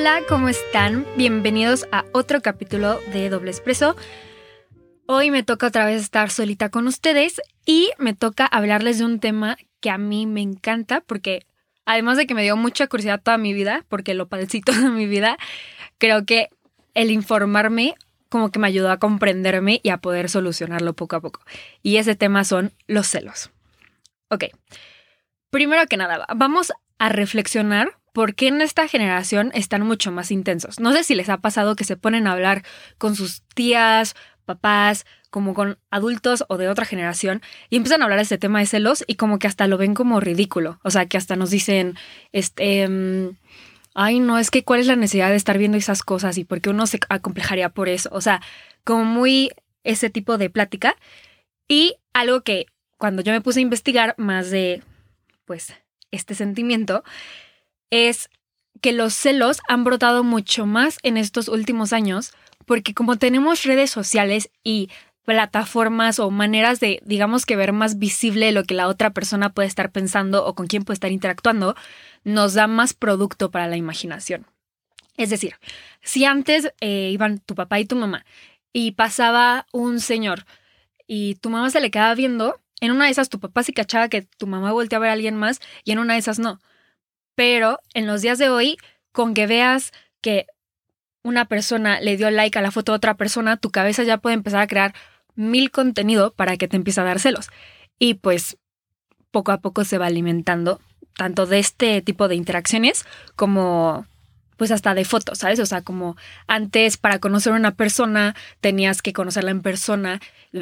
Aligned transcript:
Hola, 0.00 0.20
¿cómo 0.28 0.48
están? 0.48 1.04
Bienvenidos 1.16 1.88
a 1.90 2.04
otro 2.12 2.40
capítulo 2.40 3.00
de 3.12 3.28
Doble 3.30 3.50
Expreso. 3.50 3.96
Hoy 5.06 5.32
me 5.32 5.42
toca 5.42 5.66
otra 5.66 5.86
vez 5.86 6.00
estar 6.00 6.30
solita 6.30 6.68
con 6.68 6.86
ustedes 6.86 7.42
y 7.66 7.90
me 7.98 8.14
toca 8.14 8.46
hablarles 8.46 8.98
de 8.98 9.04
un 9.04 9.18
tema 9.18 9.56
que 9.80 9.90
a 9.90 9.98
mí 9.98 10.24
me 10.26 10.40
encanta 10.40 11.00
porque 11.00 11.44
además 11.84 12.16
de 12.16 12.28
que 12.28 12.34
me 12.34 12.44
dio 12.44 12.56
mucha 12.56 12.86
curiosidad 12.86 13.20
toda 13.20 13.38
mi 13.38 13.52
vida, 13.52 13.84
porque 13.88 14.14
lo 14.14 14.28
padecí 14.28 14.60
toda 14.64 14.88
mi 14.90 15.06
vida, 15.06 15.36
creo 15.98 16.24
que 16.24 16.48
el 16.94 17.10
informarme 17.10 17.96
como 18.28 18.52
que 18.52 18.60
me 18.60 18.68
ayudó 18.68 18.92
a 18.92 18.98
comprenderme 18.98 19.80
y 19.82 19.88
a 19.88 19.98
poder 19.98 20.30
solucionarlo 20.30 20.92
poco 20.92 21.16
a 21.16 21.20
poco. 21.20 21.40
Y 21.82 21.96
ese 21.96 22.14
tema 22.14 22.44
son 22.44 22.70
los 22.86 23.08
celos. 23.08 23.50
Ok, 24.28 24.44
primero 25.50 25.84
que 25.88 25.96
nada, 25.96 26.24
vamos 26.36 26.72
a 27.00 27.08
reflexionar 27.08 27.97
por 28.18 28.34
qué 28.34 28.48
en 28.48 28.60
esta 28.62 28.88
generación 28.88 29.52
están 29.54 29.86
mucho 29.86 30.10
más 30.10 30.32
intensos. 30.32 30.80
No 30.80 30.92
sé 30.92 31.04
si 31.04 31.14
les 31.14 31.28
ha 31.28 31.36
pasado 31.36 31.76
que 31.76 31.84
se 31.84 31.96
ponen 31.96 32.26
a 32.26 32.32
hablar 32.32 32.64
con 32.98 33.14
sus 33.14 33.42
tías, 33.54 34.16
papás, 34.44 35.06
como 35.30 35.54
con 35.54 35.78
adultos 35.92 36.44
o 36.48 36.56
de 36.56 36.68
otra 36.68 36.84
generación 36.84 37.42
y 37.70 37.76
empiezan 37.76 38.02
a 38.02 38.06
hablar 38.06 38.18
de 38.18 38.24
este 38.24 38.36
tema 38.36 38.58
de 38.58 38.66
celos 38.66 39.04
y 39.06 39.14
como 39.14 39.38
que 39.38 39.46
hasta 39.46 39.68
lo 39.68 39.78
ven 39.78 39.94
como 39.94 40.18
ridículo. 40.18 40.80
O 40.82 40.90
sea, 40.90 41.06
que 41.06 41.16
hasta 41.16 41.36
nos 41.36 41.50
dicen, 41.50 41.94
este, 42.32 42.88
mm, 42.88 43.36
ay, 43.94 44.18
no, 44.18 44.40
es 44.40 44.50
que 44.50 44.64
cuál 44.64 44.80
es 44.80 44.88
la 44.88 44.96
necesidad 44.96 45.28
de 45.28 45.36
estar 45.36 45.56
viendo 45.56 45.78
esas 45.78 46.02
cosas 46.02 46.38
y 46.38 46.44
por 46.44 46.60
qué 46.60 46.70
uno 46.70 46.88
se 46.88 46.98
acomplejaría 47.08 47.68
por 47.68 47.88
eso. 47.88 48.08
O 48.10 48.20
sea, 48.20 48.42
como 48.82 49.04
muy 49.04 49.52
ese 49.84 50.10
tipo 50.10 50.38
de 50.38 50.50
plática. 50.50 50.96
Y 51.68 51.94
algo 52.14 52.40
que 52.40 52.66
cuando 52.96 53.22
yo 53.22 53.30
me 53.30 53.42
puse 53.42 53.60
a 53.60 53.62
investigar 53.62 54.16
más 54.18 54.50
de, 54.50 54.82
pues, 55.44 55.72
este 56.10 56.34
sentimiento, 56.34 57.04
es 57.90 58.30
que 58.80 58.92
los 58.92 59.14
celos 59.14 59.58
han 59.68 59.84
brotado 59.84 60.24
mucho 60.24 60.66
más 60.66 60.98
en 61.02 61.16
estos 61.16 61.48
últimos 61.48 61.92
años 61.92 62.32
porque 62.64 62.94
como 62.94 63.16
tenemos 63.16 63.64
redes 63.64 63.90
sociales 63.90 64.50
y 64.62 64.90
plataformas 65.24 66.18
o 66.20 66.30
maneras 66.30 66.80
de, 66.80 67.02
digamos 67.04 67.44
que 67.44 67.56
ver 67.56 67.72
más 67.72 67.98
visible 67.98 68.52
lo 68.52 68.64
que 68.64 68.74
la 68.74 68.88
otra 68.88 69.10
persona 69.10 69.50
puede 69.50 69.68
estar 69.68 69.90
pensando 69.90 70.46
o 70.46 70.54
con 70.54 70.66
quién 70.66 70.84
puede 70.84 70.94
estar 70.94 71.12
interactuando, 71.12 71.74
nos 72.24 72.54
da 72.54 72.66
más 72.66 72.94
producto 72.94 73.50
para 73.50 73.66
la 73.66 73.76
imaginación. 73.76 74.46
Es 75.18 75.30
decir, 75.30 75.56
si 76.00 76.24
antes 76.24 76.72
eh, 76.80 77.10
iban 77.12 77.40
tu 77.40 77.54
papá 77.54 77.80
y 77.80 77.84
tu 77.84 77.96
mamá 77.96 78.24
y 78.72 78.92
pasaba 78.92 79.66
un 79.72 80.00
señor 80.00 80.46
y 81.06 81.34
tu 81.36 81.50
mamá 81.50 81.68
se 81.70 81.80
le 81.80 81.90
quedaba 81.90 82.14
viendo, 82.14 82.60
en 82.80 82.92
una 82.92 83.06
de 83.06 83.10
esas 83.10 83.28
tu 83.28 83.40
papá 83.40 83.62
sí 83.62 83.72
cachaba 83.72 84.08
que 84.08 84.22
tu 84.22 84.46
mamá 84.46 84.72
volteaba 84.72 85.04
a 85.04 85.08
ver 85.08 85.10
a 85.10 85.12
alguien 85.14 85.36
más 85.36 85.60
y 85.84 85.92
en 85.92 85.98
una 85.98 86.14
de 86.14 86.20
esas 86.20 86.38
no. 86.38 86.60
Pero 87.38 87.78
en 87.94 88.08
los 88.08 88.20
días 88.20 88.38
de 88.38 88.48
hoy, 88.48 88.78
con 89.12 89.32
que 89.32 89.46
veas 89.46 89.92
que 90.20 90.46
una 91.22 91.44
persona 91.44 92.00
le 92.00 92.16
dio 92.16 92.32
like 92.32 92.58
a 92.58 92.62
la 92.62 92.72
foto 92.72 92.90
de 92.90 92.96
otra 92.96 93.14
persona, 93.16 93.56
tu 93.56 93.70
cabeza 93.70 94.02
ya 94.02 94.18
puede 94.18 94.34
empezar 94.34 94.60
a 94.60 94.66
crear 94.66 94.92
mil 95.36 95.70
contenido 95.70 96.32
para 96.32 96.56
que 96.56 96.66
te 96.66 96.74
empiece 96.74 97.00
a 97.00 97.04
dar 97.04 97.20
celos. 97.20 97.48
Y 97.96 98.14
pues 98.14 98.58
poco 99.30 99.52
a 99.52 99.58
poco 99.58 99.84
se 99.84 99.98
va 99.98 100.06
alimentando 100.06 100.80
tanto 101.16 101.46
de 101.46 101.60
este 101.60 102.02
tipo 102.02 102.26
de 102.26 102.34
interacciones 102.34 103.06
como 103.36 104.04
pues 104.56 104.72
hasta 104.72 104.94
de 104.94 105.04
fotos, 105.04 105.38
¿sabes? 105.38 105.60
O 105.60 105.66
sea, 105.66 105.82
como 105.82 106.16
antes 106.48 106.96
para 106.96 107.20
conocer 107.20 107.52
a 107.52 107.56
una 107.56 107.76
persona 107.76 108.34
tenías 108.60 109.00
que 109.00 109.12
conocerla 109.12 109.52
en 109.52 109.62
persona. 109.62 110.20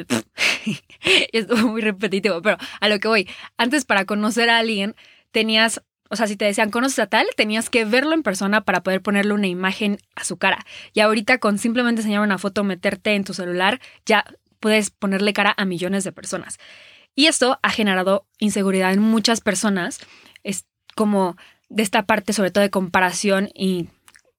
es 1.31 1.49
muy 1.63 1.81
repetitivo, 1.81 2.43
pero 2.43 2.57
a 2.79 2.87
lo 2.87 2.99
que 2.99 3.07
voy, 3.07 3.27
antes 3.57 3.83
para 3.83 4.05
conocer 4.05 4.51
a 4.51 4.59
alguien 4.59 4.95
tenías 5.31 5.81
o 6.09 6.15
sea, 6.15 6.27
si 6.27 6.35
te 6.35 6.45
decían 6.45 6.69
conoces 6.69 6.99
a 6.99 7.07
tal, 7.07 7.27
tenías 7.35 7.69
que 7.69 7.85
verlo 7.85 8.13
en 8.13 8.23
persona 8.23 8.61
para 8.61 8.81
poder 8.81 9.01
ponerle 9.01 9.33
una 9.33 9.47
imagen 9.47 9.99
a 10.15 10.23
su 10.23 10.37
cara. 10.37 10.65
Y 10.93 11.01
ahorita 11.01 11.37
con 11.39 11.57
simplemente 11.57 12.01
enseñar 12.01 12.21
una 12.21 12.37
foto, 12.37 12.63
meterte 12.63 13.15
en 13.15 13.23
tu 13.23 13.33
celular, 13.33 13.79
ya 14.05 14.25
puedes 14.59 14.89
ponerle 14.89 15.33
cara 15.33 15.53
a 15.57 15.65
millones 15.65 16.03
de 16.03 16.11
personas. 16.11 16.57
Y 17.15 17.25
esto 17.25 17.59
ha 17.63 17.69
generado 17.69 18.27
inseguridad 18.39 18.93
en 18.93 18.99
muchas 18.99 19.41
personas. 19.41 19.99
Es 20.43 20.65
como 20.95 21.35
de 21.69 21.83
esta 21.83 22.05
parte, 22.05 22.33
sobre 22.33 22.51
todo 22.51 22.61
de 22.61 22.69
comparación 22.69 23.49
y 23.53 23.89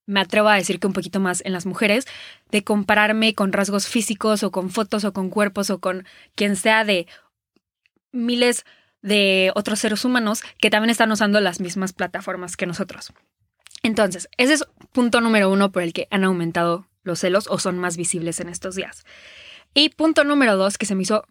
me 0.07 0.21
atrevo 0.21 0.49
a 0.49 0.55
decir 0.55 0.81
que 0.81 0.87
un 0.87 0.95
poquito 0.95 1.21
más 1.21 1.43
en 1.45 1.53
las 1.53 1.67
mujeres, 1.67 2.07
de 2.51 2.65
compararme 2.65 3.35
con 3.35 3.53
rasgos 3.53 3.87
físicos 3.87 4.43
o 4.43 4.51
con 4.51 4.71
fotos 4.71 5.05
o 5.05 5.13
con 5.13 5.29
cuerpos 5.29 5.69
o 5.69 5.81
con 5.81 6.07
quien 6.35 6.57
sea 6.57 6.85
de 6.85 7.07
miles 8.11 8.65
de 9.03 9.53
otros 9.55 9.79
seres 9.79 10.05
humanos 10.05 10.43
que 10.61 10.71
también 10.71 10.91
están 10.91 11.11
usando 11.13 11.41
las 11.41 11.61
mismas 11.61 11.93
plataformas 11.93 12.57
que 12.57 12.67
nosotros. 12.67 13.13
Entonces, 13.83 14.29
ese 14.37 14.55
es 14.55 14.65
punto 14.93 15.21
número 15.21 15.51
uno 15.51 15.71
por 15.71 15.83
el 15.83 15.93
que 15.93 16.09
han 16.11 16.25
aumentado 16.25 16.89
los 17.03 17.21
celos 17.21 17.47
o 17.49 17.59
son 17.59 17.79
más 17.79 17.97
visibles 17.97 18.41
en 18.41 18.49
estos 18.49 18.75
días. 18.75 19.05
Y 19.75 19.91
punto 19.91 20.25
número 20.25 20.57
dos 20.57 20.79
que 20.79 20.87
se 20.87 20.95
me 20.95 21.03
hizo 21.03 21.25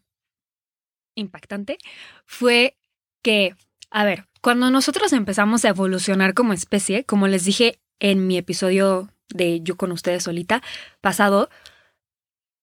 impactante 1.16 1.78
fue 2.26 2.78
que, 3.22 3.56
a 3.90 4.06
ver, 4.06 4.28
cuando 4.42 4.70
nosotros 4.70 5.12
empezamos 5.14 5.66
a 5.66 5.70
evolucionar 5.70 6.34
como 6.34 6.54
especie, 6.54 7.04
como 7.04 7.28
les 7.28 7.44
dije 7.44 7.80
en 8.00 8.28
mi 8.28 8.38
episodio 8.38 9.10
de 9.30 9.62
Yo 9.62 9.76
con 9.76 9.92
ustedes 9.92 10.24
solita 10.24 10.62
pasado, 11.02 11.50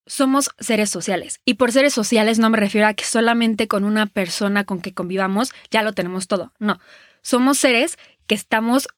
somos 0.07 0.51
seres 0.59 0.91
sociales. 0.91 1.41
Y 1.45 1.55
por 1.55 1.73
seres 1.73 1.95
sociales 1.95 2.39
no 2.39 2.51
me 2.51 2.59
refiero 2.59 2.87
a 2.87 2.95
que 2.95 3.05
solamente 3.05 3.69
con 3.69 3.85
una 3.85 4.07
persona 4.07 4.65
con 4.65 4.81
que 4.81 4.95
convivamos 4.95 5.53
ya 5.71 5.83
lo 5.83 5.93
tenemos 5.93 6.29
todo. 6.29 6.53
No, 6.59 6.81
somos 7.23 7.59
seres 7.59 7.99
que 8.27 8.35
estamos, 8.35 8.89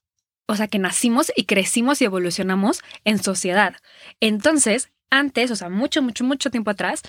o 0.46 0.56
sea, 0.56 0.68
que 0.68 0.78
nacimos 0.78 1.32
y 1.36 1.44
crecimos 1.44 2.00
y 2.00 2.04
evolucionamos 2.04 2.82
en 3.04 3.22
sociedad. 3.22 3.76
Entonces, 4.20 4.90
antes, 5.10 5.50
o 5.50 5.56
sea, 5.56 5.68
mucho, 5.68 6.02
mucho, 6.02 6.24
mucho 6.24 6.50
tiempo 6.50 6.70
atrás, 6.70 7.02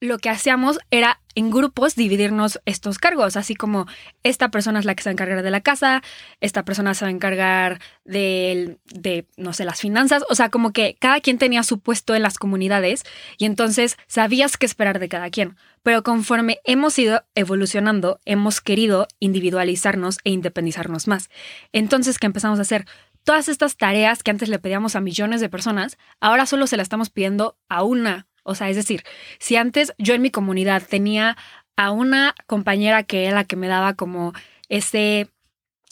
lo 0.00 0.18
que 0.18 0.30
hacíamos 0.30 0.78
era 0.90 1.20
en 1.34 1.50
grupos 1.50 1.94
dividirnos 1.94 2.60
estos 2.64 2.98
cargos, 2.98 3.36
así 3.36 3.54
como 3.54 3.86
esta 4.22 4.50
persona 4.50 4.78
es 4.78 4.84
la 4.84 4.94
que 4.94 5.02
se 5.02 5.08
va 5.08 5.12
a 5.12 5.12
encargar 5.12 5.42
de 5.42 5.50
la 5.50 5.60
casa, 5.60 6.02
esta 6.40 6.64
persona 6.64 6.94
se 6.94 7.04
va 7.04 7.10
a 7.10 7.12
encargar 7.12 7.80
de, 8.04 8.78
de, 8.86 9.26
no 9.36 9.52
sé, 9.52 9.64
las 9.64 9.80
finanzas, 9.80 10.24
o 10.28 10.34
sea, 10.34 10.48
como 10.48 10.72
que 10.72 10.96
cada 10.98 11.20
quien 11.20 11.38
tenía 11.38 11.62
su 11.62 11.78
puesto 11.78 12.14
en 12.14 12.22
las 12.22 12.38
comunidades 12.38 13.04
y 13.38 13.44
entonces 13.44 13.96
sabías 14.06 14.56
qué 14.56 14.66
esperar 14.66 14.98
de 14.98 15.08
cada 15.08 15.30
quien. 15.30 15.56
Pero 15.82 16.02
conforme 16.02 16.58
hemos 16.64 16.98
ido 16.98 17.24
evolucionando, 17.34 18.20
hemos 18.24 18.60
querido 18.60 19.06
individualizarnos 19.18 20.18
e 20.24 20.30
independizarnos 20.30 21.08
más. 21.08 21.30
Entonces, 21.72 22.18
¿qué 22.18 22.26
empezamos 22.26 22.58
a 22.58 22.62
hacer? 22.62 22.86
Todas 23.24 23.48
estas 23.48 23.76
tareas 23.76 24.22
que 24.22 24.30
antes 24.30 24.48
le 24.48 24.58
pedíamos 24.58 24.96
a 24.96 25.00
millones 25.00 25.40
de 25.40 25.48
personas, 25.48 25.98
ahora 26.20 26.46
solo 26.46 26.66
se 26.66 26.76
las 26.76 26.86
estamos 26.86 27.10
pidiendo 27.10 27.58
a 27.68 27.82
una 27.82 28.26
o 28.42 28.54
sea, 28.54 28.70
es 28.70 28.76
decir, 28.76 29.04
si 29.38 29.56
antes 29.56 29.92
yo 29.98 30.14
en 30.14 30.22
mi 30.22 30.30
comunidad 30.30 30.82
tenía 30.88 31.36
a 31.76 31.90
una 31.90 32.34
compañera 32.46 33.02
que 33.04 33.24
era 33.24 33.34
la 33.34 33.44
que 33.44 33.56
me 33.56 33.68
daba 33.68 33.94
como 33.94 34.32
ese 34.68 35.28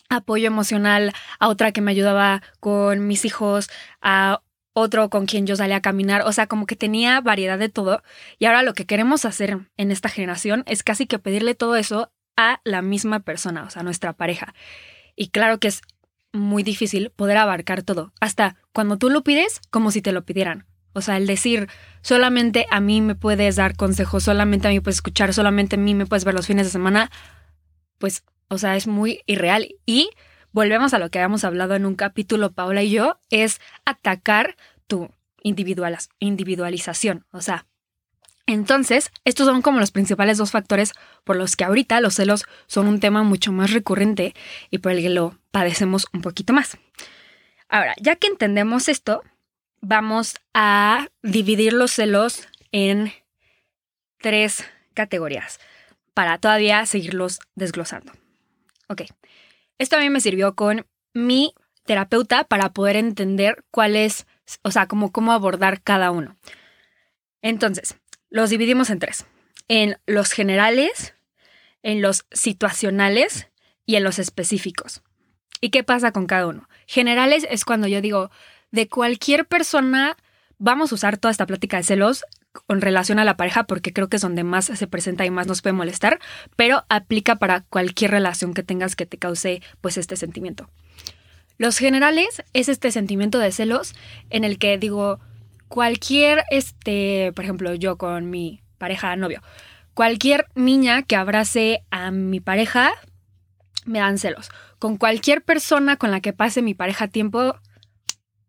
apoyo 0.09 0.47
emocional, 0.47 1.12
a 1.38 1.48
otra 1.48 1.72
que 1.72 1.81
me 1.81 1.91
ayudaba 1.91 2.42
con 2.60 3.06
mis 3.06 3.25
hijos, 3.25 3.70
a 4.00 4.42
otro 4.72 5.10
con 5.10 5.26
quien 5.26 5.47
yo 5.47 5.56
salía 5.56 5.76
a 5.76 5.82
caminar, 5.82 6.22
o 6.22 6.32
sea, 6.32 6.47
como 6.47 6.66
que 6.66 6.76
tenía 6.76 7.20
variedad 7.20 7.59
de 7.59 7.69
todo. 7.69 8.03
Y 8.38 8.47
ahora 8.47 8.62
lo 8.62 8.75
que 8.75 8.86
queremos 8.86 9.25
hacer 9.25 9.59
en 9.76 9.91
esta 9.91 10.09
generación 10.09 10.62
es 10.66 10.82
casi 10.82 11.06
que 11.06 11.19
pedirle 11.19 11.54
todo 11.54 11.76
eso 11.76 12.12
a 12.36 12.60
la 12.65 12.82
misma 12.82 13.20
persona, 13.20 13.65
o 13.65 13.70
sea, 13.70 13.80
a 13.80 13.84
nuestra 13.84 14.12
pareja. 14.12 14.54
Y 15.16 15.28
claro 15.28 15.59
que 15.59 15.69
es 15.69 15.82
muy 16.32 16.62
difícil 16.62 17.10
poder 17.10 17.36
abarcar 17.36 17.82
todo, 17.82 18.12
hasta 18.20 18.56
cuando 18.72 18.97
tú 18.97 19.10
lo 19.10 19.25
pides 19.25 19.60
como 19.70 19.91
si 19.91 20.03
te 20.03 20.12
lo 20.12 20.25
pidieran. 20.25 20.67
O 20.93 21.00
sea, 21.00 21.16
el 21.16 21.26
decir, 21.26 21.69
solamente 22.03 22.66
a 22.71 22.81
mí 22.81 23.00
me 23.00 23.15
puedes 23.15 23.57
dar 23.57 23.77
consejos, 23.77 24.24
solamente 24.24 24.68
a 24.68 24.71
mí 24.71 24.80
puedes 24.80 24.97
escuchar, 24.97 25.33
solamente 25.34 25.77
a 25.77 25.78
mí 25.78 25.95
me 25.95 26.07
puedes 26.07 26.24
ver 26.24 26.34
los 26.34 26.47
fines 26.47 26.66
de 26.66 26.72
semana, 26.72 27.10
pues, 27.98 28.24
o 28.48 28.59
sea, 28.59 28.77
es 28.77 28.86
muy 28.86 29.21
irreal. 29.27 29.68
Y 29.86 30.10
volvemos 30.53 30.95
a 30.95 30.98
lo 30.98 31.10
que 31.10 31.18
habíamos 31.18 31.45
hablado 31.45 31.74
en 31.74 31.86
un 31.86 31.95
capítulo, 31.95 32.53
Paula 32.53 32.83
y 32.83 32.91
yo, 32.91 33.18
es 33.30 33.60
atacar 33.84 34.57
tu 34.86 35.10
individualización. 35.42 37.27
O 37.30 37.41
sea, 37.41 37.66
entonces, 38.48 39.10
estos 39.27 39.47
son 39.47 39.60
como 39.60 39.78
los 39.78 39.91
principales 39.91 40.39
dos 40.39 40.53
factores 40.53 40.95
por 41.22 41.36
los 41.36 41.54
que 41.54 41.65
ahorita 41.65 42.01
los 42.01 42.15
celos 42.15 42.47
son 42.66 42.89
un 42.89 42.98
tema 42.98 43.22
mucho 43.22 43.53
más 43.53 43.72
recurrente 43.72 44.34
y 44.71 44.78
por 44.78 44.92
el 44.92 45.03
que 45.03 45.10
lo 45.10 45.39
padecemos 45.51 46.07
un 46.15 46.22
poquito 46.22 46.54
más. 46.54 46.78
Ahora, 47.68 47.95
ya 48.01 48.16
que 48.16 48.27
entendemos 48.27 48.89
esto, 48.89 49.22
vamos 49.80 50.36
a 50.54 51.09
dividir 51.22 51.72
los 51.72 51.92
celos 51.92 52.48
en 52.72 53.13
tres 54.19 54.65
categorías 54.95 55.60
para 56.15 56.39
todavía 56.39 56.84
seguirlos 56.86 57.41
desglosando. 57.54 58.13
Ok, 58.89 59.03
esto 59.78 59.97
a 59.97 60.01
mí 60.01 60.10
me 60.10 60.21
sirvió 60.21 60.54
con 60.54 60.86
mi 61.15 61.54
terapeuta 61.84 62.45
para 62.45 62.72
poder 62.72 62.97
entender 62.97 63.65
cuál 63.71 63.97
es, 63.97 64.27
o 64.63 64.71
sea, 64.71 64.86
cómo, 64.86 65.13
cómo 65.13 65.33
abordar 65.33 65.81
cada 65.83 66.10
uno. 66.10 66.36
Entonces, 67.42 67.97
los 68.31 68.51
dividimos 68.51 68.91
en 68.91 68.98
tres. 68.98 69.27
En 69.69 69.98
los 70.07 70.33
generales, 70.33 71.15
en 71.83 72.03
los 72.03 72.27
situacionales 72.31 73.48
y 73.86 73.97
en 73.97 74.04
los 74.04 74.19
específicos. 74.19 75.03
¿Y 75.60 75.71
qué 75.71 75.83
pasa 75.83 76.13
con 76.13 76.27
cada 76.27 76.47
uno? 76.47 76.69
Generales 76.86 77.47
es 77.51 77.65
cuando 77.65 77.89
yo 77.89 78.01
digo, 78.01 78.31
de 78.70 78.88
cualquier 78.88 79.47
persona, 79.47 80.16
vamos 80.59 80.92
a 80.92 80.94
usar 80.94 81.18
toda 81.18 81.32
esta 81.32 81.47
plática 81.47 81.76
de 81.76 81.82
celos 81.82 82.24
en 82.68 82.80
relación 82.80 83.18
a 83.18 83.24
la 83.24 83.36
pareja 83.36 83.65
porque 83.65 83.92
creo 83.92 84.09
que 84.09 84.16
es 84.16 84.22
donde 84.22 84.44
más 84.44 84.66
se 84.66 84.86
presenta 84.86 85.24
y 85.24 85.30
más 85.30 85.47
nos 85.47 85.62
puede 85.62 85.74
molestar, 85.74 86.18
pero 86.56 86.84
aplica 86.88 87.36
para 87.36 87.62
cualquier 87.62 88.10
relación 88.10 88.54
que 88.54 88.62
tengas 88.62 88.97
que 88.97 89.06
te 89.06 89.18
cause 89.18 89.62
pues 89.80 89.97
este 89.97 90.16
sentimiento. 90.16 90.68
Los 91.56 91.78
generales 91.78 92.42
es 92.53 92.68
este 92.68 92.92
sentimiento 92.92 93.38
de 93.38 93.53
celos 93.53 93.94
en 94.30 94.44
el 94.44 94.59
que 94.59 94.78
digo, 94.78 95.18
cualquier, 95.66 96.44
este, 96.50 97.32
por 97.34 97.44
ejemplo, 97.44 97.74
yo 97.74 97.97
con 97.98 98.30
mi 98.30 98.62
pareja 98.78 99.16
novio, 99.16 99.42
cualquier 99.94 100.47
niña 100.54 101.03
que 101.03 101.16
abrace 101.16 101.82
a 101.91 102.12
mi 102.12 102.38
pareja, 102.38 102.92
me 103.86 103.98
dan 103.98 104.18
celos. 104.18 104.50
Con 104.78 104.97
cualquier 104.97 105.42
persona 105.42 105.97
con 105.97 106.12
la 106.12 106.21
que 106.21 106.32
pase 106.32 106.62
mi 106.62 106.74
pareja 106.74 107.09
tiempo, 107.09 107.56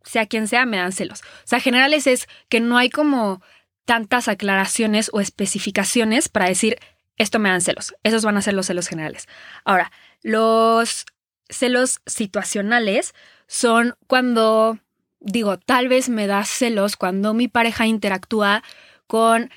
sea 0.09 0.25
quien 0.25 0.47
sea, 0.47 0.65
me 0.65 0.77
dan 0.77 0.91
celos. 0.91 1.21
O 1.21 1.47
sea, 1.47 1.59
generales 1.59 2.07
es 2.07 2.27
que 2.49 2.59
no 2.59 2.77
hay 2.77 2.89
como 2.89 3.41
tantas 3.85 4.27
aclaraciones 4.27 5.09
o 5.13 5.21
especificaciones 5.21 6.29
para 6.29 6.47
decir 6.47 6.77
esto 7.17 7.37
me 7.37 7.49
dan 7.49 7.61
celos. 7.61 7.93
Esos 8.03 8.23
van 8.23 8.37
a 8.37 8.41
ser 8.41 8.53
los 8.53 8.65
celos 8.65 8.87
generales. 8.87 9.27
Ahora, 9.65 9.91
los 10.23 11.05
celos 11.49 12.01
situacionales 12.05 13.13
son 13.47 13.95
cuando, 14.07 14.79
digo, 15.19 15.57
tal 15.57 15.89
vez 15.89 16.09
me 16.09 16.27
da 16.27 16.45
celos 16.45 16.95
cuando 16.95 17.33
mi 17.33 17.47
pareja 17.47 17.87
interactúa 17.87 18.63
con 19.05 19.49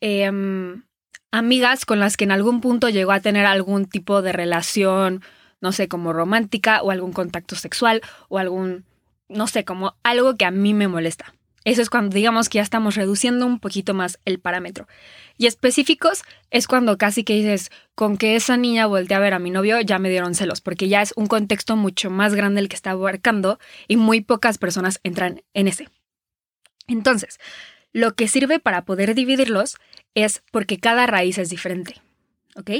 em, 0.00 0.84
amigas 1.30 1.84
con 1.84 2.00
las 2.00 2.16
que 2.16 2.24
en 2.24 2.32
algún 2.32 2.60
punto 2.60 2.88
llegó 2.88 3.12
a 3.12 3.20
tener 3.20 3.46
algún 3.46 3.86
tipo 3.86 4.22
de 4.22 4.32
relación, 4.32 5.22
no 5.60 5.72
sé, 5.72 5.88
como 5.88 6.12
romántica 6.12 6.82
o 6.82 6.90
algún 6.90 7.12
contacto 7.12 7.56
sexual 7.56 8.02
o 8.28 8.38
algún, 8.38 8.84
no 9.30 9.46
sé, 9.46 9.64
como 9.64 9.96
algo 10.02 10.36
que 10.36 10.44
a 10.44 10.50
mí 10.50 10.74
me 10.74 10.88
molesta. 10.88 11.32
Eso 11.64 11.82
es 11.82 11.90
cuando 11.90 12.14
digamos 12.14 12.48
que 12.48 12.56
ya 12.56 12.62
estamos 12.62 12.94
reduciendo 12.94 13.44
un 13.44 13.60
poquito 13.60 13.92
más 13.92 14.18
el 14.24 14.40
parámetro. 14.40 14.88
Y 15.36 15.46
específicos 15.46 16.22
es 16.50 16.66
cuando 16.66 16.96
casi 16.96 17.22
que 17.22 17.34
dices, 17.34 17.70
con 17.94 18.16
que 18.16 18.34
esa 18.34 18.56
niña 18.56 18.86
voltea 18.86 19.18
a 19.18 19.20
ver 19.20 19.34
a 19.34 19.38
mi 19.38 19.50
novio, 19.50 19.80
ya 19.80 19.98
me 19.98 20.08
dieron 20.08 20.34
celos, 20.34 20.62
porque 20.62 20.88
ya 20.88 21.02
es 21.02 21.12
un 21.16 21.26
contexto 21.26 21.76
mucho 21.76 22.10
más 22.10 22.34
grande 22.34 22.60
el 22.60 22.68
que 22.68 22.76
está 22.76 22.92
abarcando 22.92 23.58
y 23.88 23.96
muy 23.96 24.22
pocas 24.22 24.56
personas 24.56 25.00
entran 25.02 25.42
en 25.52 25.68
ese. 25.68 25.88
Entonces, 26.88 27.38
lo 27.92 28.14
que 28.14 28.26
sirve 28.26 28.58
para 28.58 28.84
poder 28.84 29.14
dividirlos 29.14 29.76
es 30.14 30.42
porque 30.50 30.78
cada 30.78 31.06
raíz 31.06 31.36
es 31.36 31.50
diferente. 31.50 32.00
¿Ok? 32.56 32.70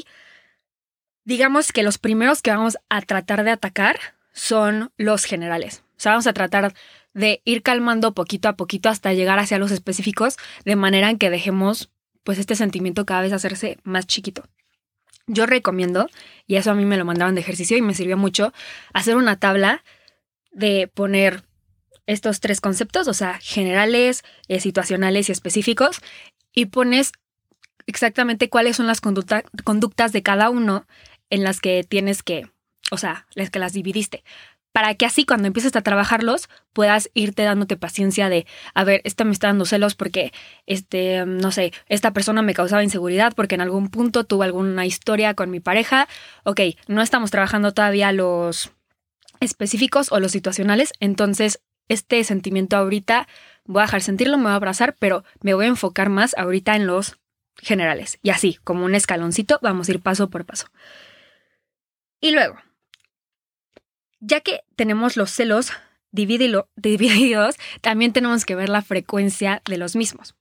Digamos 1.24 1.72
que 1.72 1.82
los 1.82 1.98
primeros 1.98 2.40
que 2.40 2.50
vamos 2.50 2.78
a 2.88 3.02
tratar 3.02 3.44
de 3.44 3.50
atacar 3.50 4.00
son 4.32 4.90
los 4.96 5.24
generales. 5.24 5.82
O 6.00 6.02
sea, 6.02 6.12
vamos 6.12 6.26
a 6.26 6.32
tratar 6.32 6.72
de 7.12 7.42
ir 7.44 7.62
calmando 7.62 8.14
poquito 8.14 8.48
a 8.48 8.56
poquito 8.56 8.88
hasta 8.88 9.12
llegar 9.12 9.38
hacia 9.38 9.58
los 9.58 9.70
específicos, 9.70 10.38
de 10.64 10.74
manera 10.74 11.10
en 11.10 11.18
que 11.18 11.28
dejemos 11.28 11.90
pues 12.24 12.38
este 12.38 12.54
sentimiento 12.54 13.04
cada 13.04 13.20
vez 13.20 13.34
hacerse 13.34 13.76
más 13.82 14.06
chiquito. 14.06 14.44
Yo 15.26 15.44
recomiendo, 15.44 16.08
y 16.46 16.56
eso 16.56 16.70
a 16.70 16.74
mí 16.74 16.86
me 16.86 16.96
lo 16.96 17.04
mandaban 17.04 17.34
de 17.34 17.42
ejercicio 17.42 17.76
y 17.76 17.82
me 17.82 17.92
sirvió 17.92 18.16
mucho, 18.16 18.54
hacer 18.94 19.14
una 19.16 19.38
tabla 19.38 19.84
de 20.52 20.88
poner 20.88 21.44
estos 22.06 22.40
tres 22.40 22.62
conceptos, 22.62 23.06
o 23.06 23.12
sea, 23.12 23.38
generales, 23.38 24.24
eh, 24.48 24.58
situacionales 24.58 25.28
y 25.28 25.32
específicos, 25.32 26.00
y 26.54 26.64
pones 26.66 27.12
exactamente 27.84 28.48
cuáles 28.48 28.76
son 28.76 28.86
las 28.86 29.02
conductas 29.02 30.12
de 30.12 30.22
cada 30.22 30.48
uno 30.48 30.86
en 31.28 31.44
las 31.44 31.60
que 31.60 31.84
tienes 31.84 32.22
que, 32.22 32.50
o 32.90 32.96
sea, 32.96 33.26
las 33.34 33.50
que 33.50 33.58
las 33.58 33.74
dividiste 33.74 34.24
para 34.72 34.94
que 34.94 35.06
así 35.06 35.24
cuando 35.24 35.46
empieces 35.46 35.74
a 35.76 35.82
trabajarlos 35.82 36.48
puedas 36.72 37.10
irte 37.14 37.42
dándote 37.42 37.76
paciencia 37.76 38.28
de, 38.28 38.46
a 38.74 38.84
ver, 38.84 39.00
esta 39.04 39.24
me 39.24 39.32
está 39.32 39.48
dando 39.48 39.64
celos 39.64 39.94
porque, 39.94 40.32
este, 40.66 41.24
no 41.26 41.50
sé, 41.50 41.72
esta 41.86 42.12
persona 42.12 42.42
me 42.42 42.54
causaba 42.54 42.84
inseguridad 42.84 43.32
porque 43.34 43.56
en 43.56 43.60
algún 43.60 43.88
punto 43.88 44.24
tuvo 44.24 44.44
alguna 44.44 44.86
historia 44.86 45.34
con 45.34 45.50
mi 45.50 45.60
pareja. 45.60 46.08
Ok, 46.44 46.60
no 46.86 47.02
estamos 47.02 47.30
trabajando 47.30 47.72
todavía 47.72 48.12
los 48.12 48.72
específicos 49.40 50.12
o 50.12 50.20
los 50.20 50.32
situacionales, 50.32 50.92
entonces 51.00 51.60
este 51.88 52.22
sentimiento 52.22 52.76
ahorita 52.76 53.26
voy 53.64 53.80
a 53.80 53.86
dejar 53.86 54.02
sentirlo, 54.02 54.36
me 54.36 54.44
voy 54.44 54.52
a 54.52 54.56
abrazar, 54.56 54.94
pero 54.98 55.24
me 55.40 55.54
voy 55.54 55.64
a 55.64 55.68
enfocar 55.68 56.08
más 56.08 56.36
ahorita 56.36 56.76
en 56.76 56.86
los 56.86 57.18
generales. 57.56 58.18
Y 58.22 58.30
así, 58.30 58.58
como 58.64 58.84
un 58.84 58.94
escaloncito, 58.94 59.58
vamos 59.62 59.88
a 59.88 59.92
ir 59.92 60.00
paso 60.00 60.30
por 60.30 60.44
paso. 60.44 60.68
Y 62.20 62.32
luego, 62.32 62.56
ya 64.20 64.40
que 64.40 64.60
tenemos 64.76 65.16
los 65.16 65.30
celos 65.30 65.72
divididos, 66.12 67.56
también 67.80 68.12
tenemos 68.12 68.44
que 68.44 68.54
ver 68.54 68.68
la 68.68 68.82
frecuencia 68.82 69.62
de 69.66 69.78
los 69.78 69.96
mismos. 69.96 70.34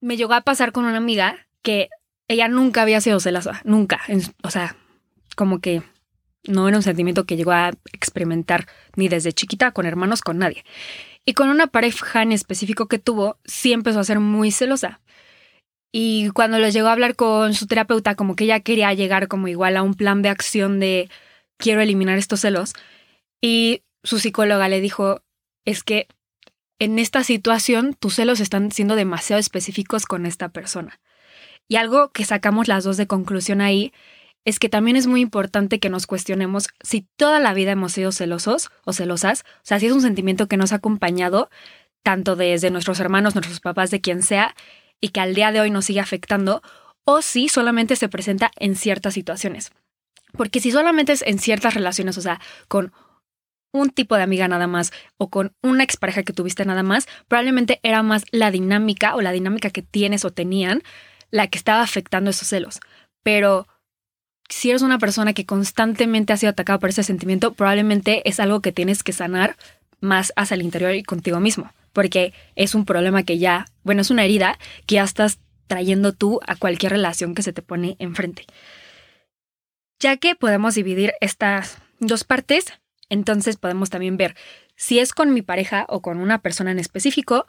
Me 0.00 0.16
llegó 0.16 0.32
a 0.34 0.42
pasar 0.42 0.72
con 0.72 0.84
una 0.84 0.96
amiga 0.96 1.46
que 1.62 1.90
ella 2.28 2.48
nunca 2.48 2.82
había 2.82 3.00
sido 3.00 3.20
celosa, 3.20 3.60
nunca. 3.64 4.00
O 4.42 4.50
sea, 4.50 4.76
como 5.36 5.60
que 5.60 5.82
no 6.44 6.68
era 6.68 6.78
un 6.78 6.82
sentimiento 6.82 7.26
que 7.26 7.36
llegó 7.36 7.52
a 7.52 7.72
experimentar 7.92 8.66
ni 8.96 9.08
desde 9.08 9.32
chiquita 9.32 9.72
con 9.72 9.84
hermanos, 9.84 10.22
con 10.22 10.38
nadie. 10.38 10.64
Y 11.26 11.34
con 11.34 11.50
una 11.50 11.66
pareja 11.66 12.22
en 12.22 12.32
específico 12.32 12.86
que 12.86 12.98
tuvo, 12.98 13.38
sí 13.44 13.72
empezó 13.72 14.00
a 14.00 14.04
ser 14.04 14.20
muy 14.20 14.50
celosa. 14.50 15.00
Y 15.92 16.30
cuando 16.30 16.58
le 16.58 16.70
llegó 16.70 16.88
a 16.88 16.92
hablar 16.92 17.16
con 17.16 17.52
su 17.52 17.66
terapeuta, 17.66 18.14
como 18.14 18.36
que 18.36 18.44
ella 18.44 18.60
quería 18.60 18.94
llegar 18.94 19.28
como 19.28 19.48
igual 19.48 19.76
a 19.76 19.82
un 19.82 19.94
plan 19.94 20.22
de 20.22 20.28
acción 20.28 20.80
de 20.80 21.10
quiero 21.60 21.80
eliminar 21.80 22.18
estos 22.18 22.40
celos. 22.40 22.72
Y 23.40 23.82
su 24.02 24.18
psicóloga 24.18 24.68
le 24.68 24.80
dijo, 24.80 25.22
es 25.64 25.84
que 25.84 26.08
en 26.80 26.98
esta 26.98 27.22
situación 27.22 27.94
tus 27.94 28.14
celos 28.16 28.40
están 28.40 28.72
siendo 28.72 28.96
demasiado 28.96 29.38
específicos 29.38 30.06
con 30.06 30.26
esta 30.26 30.48
persona. 30.48 31.00
Y 31.68 31.76
algo 31.76 32.10
que 32.10 32.24
sacamos 32.24 32.66
las 32.66 32.82
dos 32.82 32.96
de 32.96 33.06
conclusión 33.06 33.60
ahí 33.60 33.92
es 34.44 34.58
que 34.58 34.68
también 34.70 34.96
es 34.96 35.06
muy 35.06 35.20
importante 35.20 35.78
que 35.78 35.90
nos 35.90 36.06
cuestionemos 36.06 36.68
si 36.82 37.06
toda 37.16 37.38
la 37.38 37.52
vida 37.52 37.72
hemos 37.72 37.92
sido 37.92 38.10
celosos 38.10 38.70
o 38.84 38.92
celosas, 38.92 39.44
o 39.58 39.60
sea, 39.64 39.78
si 39.78 39.86
es 39.86 39.92
un 39.92 40.00
sentimiento 40.00 40.48
que 40.48 40.56
nos 40.56 40.72
ha 40.72 40.76
acompañado 40.76 41.50
tanto 42.02 42.34
desde 42.34 42.70
nuestros 42.70 42.98
hermanos, 43.00 43.34
nuestros 43.34 43.60
papás, 43.60 43.90
de 43.90 44.00
quien 44.00 44.22
sea, 44.22 44.54
y 45.00 45.10
que 45.10 45.20
al 45.20 45.34
día 45.34 45.52
de 45.52 45.60
hoy 45.60 45.70
nos 45.70 45.84
sigue 45.84 46.00
afectando, 46.00 46.62
o 47.04 47.20
si 47.20 47.48
solamente 47.48 47.96
se 47.96 48.08
presenta 48.08 48.50
en 48.56 48.74
ciertas 48.76 49.14
situaciones. 49.14 49.70
Porque 50.36 50.60
si 50.60 50.70
solamente 50.70 51.12
es 51.12 51.22
en 51.22 51.38
ciertas 51.38 51.74
relaciones, 51.74 52.18
o 52.18 52.20
sea, 52.20 52.40
con 52.68 52.92
un 53.72 53.90
tipo 53.90 54.16
de 54.16 54.22
amiga 54.22 54.48
nada 54.48 54.66
más 54.66 54.92
o 55.16 55.28
con 55.30 55.52
una 55.62 55.84
expareja 55.84 56.22
que 56.22 56.32
tuviste 56.32 56.64
nada 56.64 56.82
más, 56.82 57.06
probablemente 57.28 57.80
era 57.82 58.02
más 58.02 58.24
la 58.32 58.50
dinámica 58.50 59.14
o 59.14 59.20
la 59.20 59.32
dinámica 59.32 59.70
que 59.70 59.82
tienes 59.82 60.24
o 60.24 60.32
tenían 60.32 60.82
la 61.30 61.46
que 61.46 61.58
estaba 61.58 61.82
afectando 61.82 62.30
esos 62.30 62.48
celos. 62.48 62.80
Pero 63.22 63.68
si 64.48 64.70
eres 64.70 64.82
una 64.82 64.98
persona 64.98 65.32
que 65.32 65.46
constantemente 65.46 66.32
ha 66.32 66.36
sido 66.36 66.50
atacada 66.50 66.78
por 66.78 66.90
ese 66.90 67.04
sentimiento, 67.04 67.52
probablemente 67.54 68.28
es 68.28 68.40
algo 68.40 68.60
que 68.60 68.72
tienes 68.72 69.02
que 69.02 69.12
sanar 69.12 69.56
más 70.00 70.32
hacia 70.36 70.56
el 70.56 70.62
interior 70.62 70.94
y 70.94 71.02
contigo 71.02 71.40
mismo, 71.40 71.72
porque 71.92 72.32
es 72.56 72.74
un 72.74 72.84
problema 72.84 73.22
que 73.22 73.38
ya, 73.38 73.66
bueno, 73.84 74.00
es 74.00 74.10
una 74.10 74.24
herida 74.24 74.58
que 74.86 74.96
ya 74.96 75.04
estás 75.04 75.38
trayendo 75.68 76.12
tú 76.12 76.40
a 76.46 76.56
cualquier 76.56 76.92
relación 76.92 77.34
que 77.34 77.42
se 77.42 77.52
te 77.52 77.62
pone 77.62 77.94
enfrente. 78.00 78.44
Ya 80.00 80.16
que 80.16 80.34
podemos 80.34 80.74
dividir 80.74 81.12
estas 81.20 81.78
dos 81.98 82.24
partes, 82.24 82.72
entonces 83.10 83.56
podemos 83.56 83.90
también 83.90 84.16
ver 84.16 84.34
si 84.74 84.98
es 84.98 85.12
con 85.12 85.34
mi 85.34 85.42
pareja 85.42 85.84
o 85.90 86.00
con 86.00 86.18
una 86.18 86.40
persona 86.40 86.70
en 86.70 86.78
específico, 86.78 87.46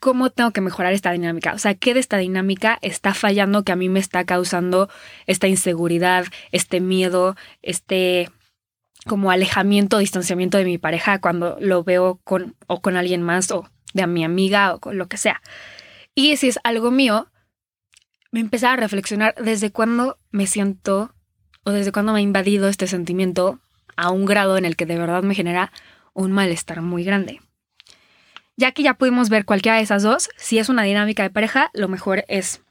cómo 0.00 0.30
tengo 0.30 0.52
que 0.52 0.62
mejorar 0.62 0.94
esta 0.94 1.12
dinámica. 1.12 1.52
O 1.52 1.58
sea, 1.58 1.74
qué 1.74 1.92
de 1.92 2.00
esta 2.00 2.16
dinámica 2.16 2.78
está 2.80 3.12
fallando 3.12 3.62
que 3.62 3.72
a 3.72 3.76
mí 3.76 3.90
me 3.90 4.00
está 4.00 4.24
causando 4.24 4.88
esta 5.26 5.48
inseguridad, 5.48 6.24
este 6.50 6.80
miedo, 6.80 7.36
este 7.60 8.30
como 9.06 9.30
alejamiento, 9.30 9.98
distanciamiento 9.98 10.56
de 10.58 10.64
mi 10.64 10.78
pareja 10.78 11.20
cuando 11.20 11.58
lo 11.60 11.84
veo 11.84 12.20
con 12.24 12.56
o 12.68 12.80
con 12.80 12.96
alguien 12.96 13.22
más 13.22 13.50
o 13.50 13.68
de 13.92 14.02
a 14.02 14.06
mi 14.06 14.24
amiga 14.24 14.74
o 14.74 14.80
con 14.80 14.96
lo 14.96 15.08
que 15.08 15.18
sea. 15.18 15.42
Y 16.14 16.36
si 16.38 16.48
es 16.48 16.58
algo 16.64 16.90
mío, 16.90 17.28
me 18.30 18.40
empezar 18.40 18.72
a 18.72 18.76
reflexionar 18.80 19.34
desde 19.34 19.72
cuándo 19.72 20.18
me 20.30 20.46
siento 20.46 21.14
o 21.64 21.70
desde 21.70 21.92
cuándo 21.92 22.12
me 22.12 22.18
ha 22.18 22.22
invadido 22.22 22.68
este 22.68 22.86
sentimiento 22.86 23.60
a 23.96 24.10
un 24.10 24.24
grado 24.24 24.56
en 24.56 24.64
el 24.64 24.76
que 24.76 24.86
de 24.86 24.98
verdad 24.98 25.22
me 25.22 25.34
genera 25.34 25.72
un 26.14 26.32
malestar 26.32 26.82
muy 26.82 27.04
grande. 27.04 27.40
Ya 28.56 28.72
que 28.72 28.82
ya 28.82 28.94
pudimos 28.94 29.28
ver 29.28 29.44
cualquiera 29.44 29.76
de 29.76 29.82
esas 29.82 30.02
dos, 30.02 30.28
si 30.36 30.58
es 30.58 30.68
una 30.68 30.82
dinámica 30.82 31.22
de 31.22 31.30
pareja, 31.30 31.70
lo 31.72 31.88
mejor 31.88 32.24
es 32.28 32.62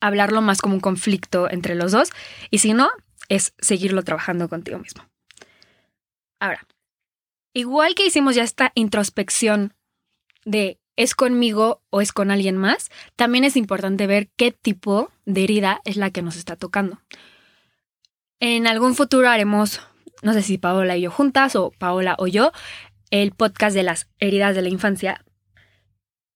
hablarlo 0.00 0.40
más 0.40 0.60
como 0.60 0.74
un 0.74 0.80
conflicto 0.80 1.50
entre 1.50 1.74
los 1.74 1.92
dos 1.92 2.10
y 2.50 2.58
si 2.58 2.72
no, 2.72 2.88
es 3.28 3.54
seguirlo 3.58 4.02
trabajando 4.02 4.48
contigo 4.48 4.78
mismo. 4.78 5.04
Ahora, 6.40 6.66
igual 7.52 7.94
que 7.94 8.06
hicimos 8.06 8.34
ya 8.34 8.42
esta 8.42 8.72
introspección 8.74 9.74
de 10.44 10.78
es 10.96 11.14
conmigo 11.14 11.82
o 11.90 12.00
es 12.00 12.12
con 12.12 12.30
alguien 12.30 12.56
más, 12.56 12.90
también 13.14 13.44
es 13.44 13.56
importante 13.56 14.06
ver 14.06 14.28
qué 14.36 14.50
tipo 14.50 15.12
de 15.26 15.44
herida 15.44 15.80
es 15.84 15.96
la 15.96 16.10
que 16.10 16.22
nos 16.22 16.36
está 16.36 16.56
tocando. 16.56 17.00
En 18.40 18.66
algún 18.66 18.94
futuro 18.94 19.28
haremos 19.28 19.80
no 20.22 20.32
sé 20.32 20.42
si 20.42 20.58
Paola 20.58 20.96
y 20.96 21.02
yo 21.02 21.10
juntas 21.10 21.56
o 21.56 21.70
Paola 21.70 22.16
o 22.18 22.26
yo, 22.26 22.52
el 23.10 23.32
podcast 23.32 23.74
de 23.74 23.82
las 23.82 24.08
heridas 24.18 24.54
de 24.54 24.62
la 24.62 24.68
infancia, 24.68 25.24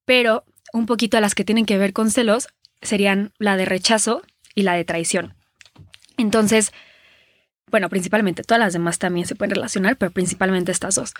pero 0.04 0.44
un 0.72 0.86
poquito 0.86 1.20
las 1.20 1.34
que 1.34 1.44
tienen 1.44 1.66
que 1.66 1.78
ver 1.78 1.92
con 1.92 2.10
celos 2.10 2.48
serían 2.80 3.32
la 3.38 3.56
de 3.56 3.64
rechazo 3.64 4.22
y 4.54 4.62
la 4.62 4.74
de 4.74 4.84
traición. 4.84 5.34
Entonces, 6.16 6.72
bueno, 7.70 7.88
principalmente, 7.88 8.42
todas 8.42 8.60
las 8.60 8.72
demás 8.72 8.98
también 8.98 9.26
se 9.26 9.34
pueden 9.34 9.54
relacionar, 9.54 9.96
pero 9.96 10.12
principalmente 10.12 10.72
estas 10.72 10.94
dos. 10.94 11.14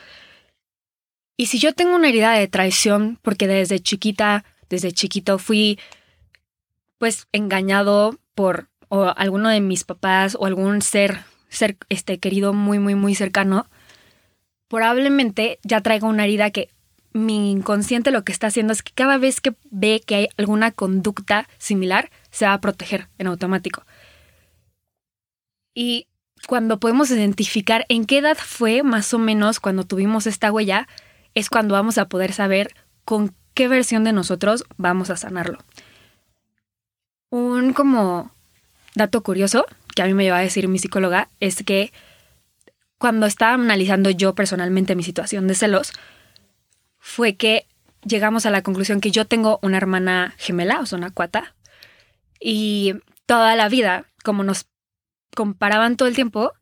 Y 1.36 1.46
si 1.46 1.58
yo 1.58 1.72
tengo 1.72 1.94
una 1.94 2.08
herida 2.08 2.32
de 2.32 2.48
traición, 2.48 3.18
porque 3.22 3.46
desde 3.46 3.80
chiquita, 3.80 4.44
desde 4.68 4.92
chiquito 4.92 5.38
fui 5.38 5.78
pues 6.98 7.26
engañado 7.32 8.18
por 8.34 8.68
alguno 9.00 9.48
de 9.48 9.60
mis 9.60 9.84
papás 9.84 10.36
o 10.38 10.46
algún 10.46 10.82
ser, 10.82 11.20
ser 11.48 11.76
este, 11.88 12.18
querido 12.18 12.52
muy, 12.52 12.78
muy, 12.78 12.94
muy 12.94 13.14
cercano, 13.14 13.66
probablemente 14.68 15.58
ya 15.62 15.80
traigo 15.80 16.08
una 16.08 16.24
herida 16.24 16.50
que 16.50 16.68
mi 17.12 17.50
inconsciente 17.50 18.10
lo 18.10 18.24
que 18.24 18.32
está 18.32 18.46
haciendo 18.46 18.72
es 18.72 18.82
que 18.82 18.92
cada 18.92 19.18
vez 19.18 19.40
que 19.40 19.54
ve 19.70 20.02
que 20.04 20.14
hay 20.14 20.28
alguna 20.36 20.70
conducta 20.70 21.48
similar, 21.58 22.10
se 22.30 22.46
va 22.46 22.54
a 22.54 22.60
proteger 22.60 23.08
en 23.18 23.26
automático. 23.26 23.84
Y 25.74 26.08
cuando 26.48 26.80
podemos 26.80 27.10
identificar 27.10 27.86
en 27.88 28.04
qué 28.04 28.18
edad 28.18 28.36
fue 28.36 28.82
más 28.82 29.12
o 29.14 29.18
menos 29.18 29.60
cuando 29.60 29.84
tuvimos 29.84 30.26
esta 30.26 30.52
huella, 30.52 30.88
es 31.34 31.48
cuando 31.48 31.74
vamos 31.74 31.98
a 31.98 32.08
poder 32.08 32.32
saber 32.32 32.74
con 33.04 33.34
qué 33.54 33.68
versión 33.68 34.04
de 34.04 34.12
nosotros 34.12 34.64
vamos 34.76 35.10
a 35.10 35.16
sanarlo. 35.16 35.58
Un 37.30 37.72
como 37.72 38.31
dato 38.94 39.22
curioso 39.22 39.66
que 39.94 40.02
a 40.02 40.06
mí 40.06 40.14
me 40.14 40.24
lleva 40.24 40.38
a 40.38 40.42
decir 40.42 40.68
mi 40.68 40.78
psicóloga 40.78 41.28
es 41.40 41.62
que 41.62 41.92
cuando 42.98 43.26
estaba 43.26 43.54
analizando 43.54 44.10
yo 44.10 44.34
personalmente 44.34 44.94
mi 44.94 45.02
situación 45.02 45.48
de 45.48 45.54
celos, 45.54 45.92
fue 46.98 47.34
que 47.34 47.66
llegamos 48.04 48.46
a 48.46 48.50
la 48.50 48.62
conclusión 48.62 49.00
que 49.00 49.10
yo 49.10 49.26
tengo 49.26 49.58
una 49.62 49.76
hermana 49.76 50.34
gemela, 50.38 50.80
o 50.80 50.86
sea, 50.86 50.98
una 50.98 51.10
cuata, 51.10 51.54
y 52.38 52.94
toda 53.26 53.56
la 53.56 53.68
vida, 53.68 54.06
como 54.22 54.44
nos 54.44 54.66
comparaban 55.34 55.96
todo 55.96 56.08
el 56.08 56.14
tiempo, 56.14 56.52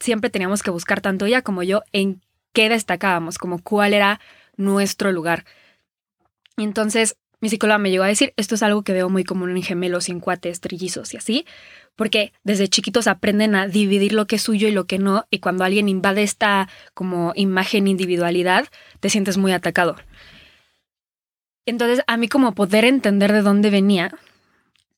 siempre 0.00 0.30
teníamos 0.30 0.62
que 0.62 0.70
buscar 0.70 1.00
tanto 1.00 1.26
ella 1.26 1.42
como 1.42 1.62
yo 1.62 1.82
en 1.92 2.20
qué 2.52 2.68
destacábamos, 2.68 3.38
como 3.38 3.62
cuál 3.62 3.94
era 3.94 4.20
nuestro 4.56 5.12
lugar. 5.12 5.44
Y 6.56 6.64
entonces 6.64 7.16
mi 7.44 7.50
psicóloga 7.50 7.76
me 7.76 7.90
llegó 7.90 8.04
a 8.04 8.06
decir, 8.06 8.32
esto 8.38 8.54
es 8.54 8.62
algo 8.62 8.80
que 8.84 8.94
veo 8.94 9.10
muy 9.10 9.22
común 9.22 9.50
en 9.50 9.62
gemelos, 9.62 10.08
en 10.08 10.18
cuates, 10.18 10.62
trillizos 10.62 11.12
y 11.12 11.18
así, 11.18 11.44
porque 11.94 12.32
desde 12.42 12.68
chiquitos 12.68 13.06
aprenden 13.06 13.54
a 13.54 13.68
dividir 13.68 14.14
lo 14.14 14.26
que 14.26 14.36
es 14.36 14.42
suyo 14.42 14.66
y 14.66 14.70
lo 14.70 14.86
que 14.86 14.98
no, 14.98 15.26
y 15.28 15.40
cuando 15.40 15.62
alguien 15.62 15.90
invade 15.90 16.22
esta 16.22 16.70
como 16.94 17.34
imagen 17.36 17.86
individualidad, 17.86 18.66
te 19.00 19.10
sientes 19.10 19.36
muy 19.36 19.52
atacado. 19.52 19.96
Entonces, 21.66 22.02
a 22.06 22.16
mí 22.16 22.28
como 22.28 22.54
poder 22.54 22.86
entender 22.86 23.30
de 23.30 23.42
dónde 23.42 23.68
venía, 23.68 24.10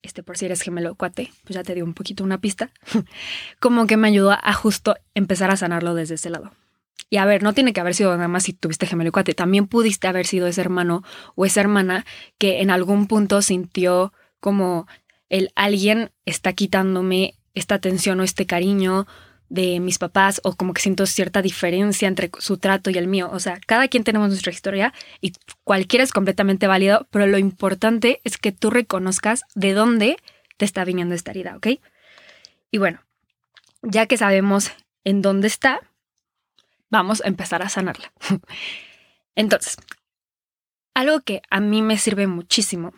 este 0.02 0.22
por 0.22 0.38
si 0.38 0.44
eres 0.44 0.62
gemelo 0.62 0.94
cuate, 0.94 1.32
pues 1.42 1.56
ya 1.56 1.64
te 1.64 1.74
dio 1.74 1.84
un 1.84 1.94
poquito 1.94 2.22
una 2.22 2.38
pista, 2.38 2.70
como 3.58 3.88
que 3.88 3.96
me 3.96 4.06
ayudó 4.06 4.30
a 4.30 4.52
justo 4.52 4.94
empezar 5.16 5.50
a 5.50 5.56
sanarlo 5.56 5.96
desde 5.96 6.14
ese 6.14 6.30
lado. 6.30 6.52
Y 7.08 7.18
a 7.18 7.24
ver, 7.24 7.42
no 7.42 7.52
tiene 7.52 7.72
que 7.72 7.80
haber 7.80 7.94
sido 7.94 8.14
nada 8.16 8.28
más 8.28 8.44
si 8.44 8.52
tuviste 8.52 8.86
gemelo 8.86 9.12
cuate, 9.12 9.34
también 9.34 9.66
pudiste 9.66 10.08
haber 10.08 10.26
sido 10.26 10.46
ese 10.46 10.60
hermano 10.60 11.04
o 11.34 11.44
esa 11.44 11.60
hermana 11.60 12.04
que 12.38 12.60
en 12.60 12.70
algún 12.70 13.06
punto 13.06 13.42
sintió 13.42 14.12
como 14.40 14.86
el 15.28 15.50
alguien 15.54 16.10
está 16.24 16.52
quitándome 16.52 17.34
esta 17.54 17.76
atención 17.76 18.20
o 18.20 18.22
este 18.22 18.46
cariño 18.46 19.06
de 19.48 19.78
mis 19.80 19.98
papás 19.98 20.40
o 20.44 20.56
como 20.56 20.74
que 20.74 20.82
siento 20.82 21.06
cierta 21.06 21.42
diferencia 21.42 22.08
entre 22.08 22.30
su 22.38 22.58
trato 22.58 22.90
y 22.90 22.98
el 22.98 23.06
mío. 23.06 23.30
O 23.32 23.38
sea, 23.38 23.60
cada 23.66 23.88
quien 23.88 24.04
tenemos 24.04 24.28
nuestra 24.28 24.52
historia 24.52 24.92
y 25.20 25.32
cualquiera 25.64 26.02
es 26.02 26.12
completamente 26.12 26.66
válido, 26.66 27.06
pero 27.10 27.26
lo 27.26 27.38
importante 27.38 28.20
es 28.24 28.38
que 28.38 28.52
tú 28.52 28.70
reconozcas 28.70 29.44
de 29.54 29.72
dónde 29.72 30.16
te 30.56 30.64
está 30.64 30.84
viniendo 30.84 31.14
esta 31.14 31.30
herida, 31.30 31.56
¿ok? 31.56 31.68
Y 32.70 32.78
bueno, 32.78 33.00
ya 33.82 34.06
que 34.06 34.16
sabemos 34.16 34.72
en 35.04 35.22
dónde 35.22 35.46
está, 35.46 35.80
vamos 36.90 37.22
a 37.22 37.28
empezar 37.28 37.62
a 37.62 37.68
sanarla. 37.68 38.12
Entonces, 39.34 39.76
algo 40.94 41.20
que 41.20 41.42
a 41.50 41.60
mí 41.60 41.82
me 41.82 41.98
sirve 41.98 42.26
muchísimo 42.26 42.92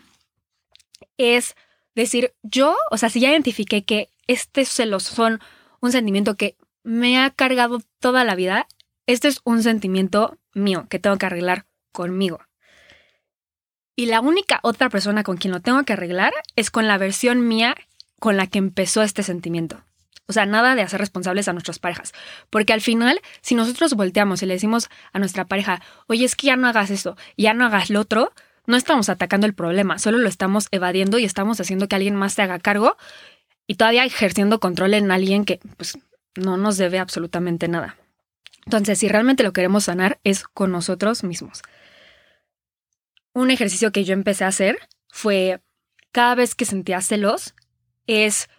es 1.16 1.56
decir, 1.94 2.34
yo, 2.42 2.76
o 2.90 2.96
sea, 2.96 3.10
si 3.10 3.20
ya 3.20 3.30
identifiqué 3.30 3.84
que 3.84 4.08
este 4.26 4.64
celos 4.64 5.02
son 5.02 5.40
un 5.80 5.92
sentimiento 5.92 6.36
que 6.36 6.56
me 6.84 7.18
ha 7.18 7.30
cargado 7.30 7.82
toda 7.98 8.24
la 8.24 8.34
vida, 8.34 8.66
este 9.06 9.28
es 9.28 9.40
un 9.44 9.62
sentimiento 9.62 10.38
mío 10.54 10.86
que 10.88 10.98
tengo 10.98 11.18
que 11.18 11.26
arreglar 11.26 11.66
conmigo. 11.92 12.40
Y 13.96 14.06
la 14.06 14.20
única 14.20 14.60
otra 14.62 14.88
persona 14.90 15.24
con 15.24 15.38
quien 15.38 15.52
lo 15.52 15.60
tengo 15.60 15.82
que 15.82 15.92
arreglar 15.92 16.32
es 16.54 16.70
con 16.70 16.86
la 16.86 16.98
versión 16.98 17.48
mía 17.48 17.74
con 18.20 18.36
la 18.36 18.46
que 18.46 18.58
empezó 18.58 19.02
este 19.02 19.24
sentimiento. 19.24 19.82
O 20.28 20.32
sea, 20.34 20.44
nada 20.44 20.74
de 20.74 20.82
hacer 20.82 21.00
responsables 21.00 21.48
a 21.48 21.54
nuestras 21.54 21.78
parejas. 21.78 22.12
Porque 22.50 22.74
al 22.74 22.82
final, 22.82 23.20
si 23.40 23.54
nosotros 23.54 23.94
volteamos 23.94 24.42
y 24.42 24.46
le 24.46 24.54
decimos 24.54 24.90
a 25.12 25.18
nuestra 25.18 25.46
pareja, 25.46 25.80
oye, 26.06 26.26
es 26.26 26.36
que 26.36 26.48
ya 26.48 26.56
no 26.56 26.68
hagas 26.68 26.90
eso, 26.90 27.16
ya 27.36 27.54
no 27.54 27.64
hagas 27.64 27.88
lo 27.88 28.00
otro, 28.00 28.32
no 28.66 28.76
estamos 28.76 29.08
atacando 29.08 29.46
el 29.46 29.54
problema, 29.54 29.98
solo 29.98 30.18
lo 30.18 30.28
estamos 30.28 30.68
evadiendo 30.70 31.18
y 31.18 31.24
estamos 31.24 31.58
haciendo 31.60 31.88
que 31.88 31.96
alguien 31.96 32.14
más 32.14 32.34
se 32.34 32.42
haga 32.42 32.58
cargo 32.58 32.98
y 33.66 33.76
todavía 33.76 34.04
ejerciendo 34.04 34.60
control 34.60 34.92
en 34.92 35.10
alguien 35.10 35.46
que 35.46 35.60
pues, 35.78 35.98
no 36.34 36.58
nos 36.58 36.76
debe 36.76 36.98
absolutamente 36.98 37.66
nada. 37.66 37.96
Entonces, 38.66 38.98
si 38.98 39.08
realmente 39.08 39.42
lo 39.42 39.54
queremos 39.54 39.84
sanar, 39.84 40.18
es 40.24 40.44
con 40.44 40.70
nosotros 40.70 41.24
mismos. 41.24 41.62
Un 43.32 43.50
ejercicio 43.50 43.92
que 43.92 44.04
yo 44.04 44.12
empecé 44.12 44.44
a 44.44 44.48
hacer 44.48 44.78
fue 45.08 45.62
cada 46.12 46.34
vez 46.34 46.54
que 46.54 46.66
sentía 46.66 47.00
celos, 47.00 47.54
es 48.06 48.50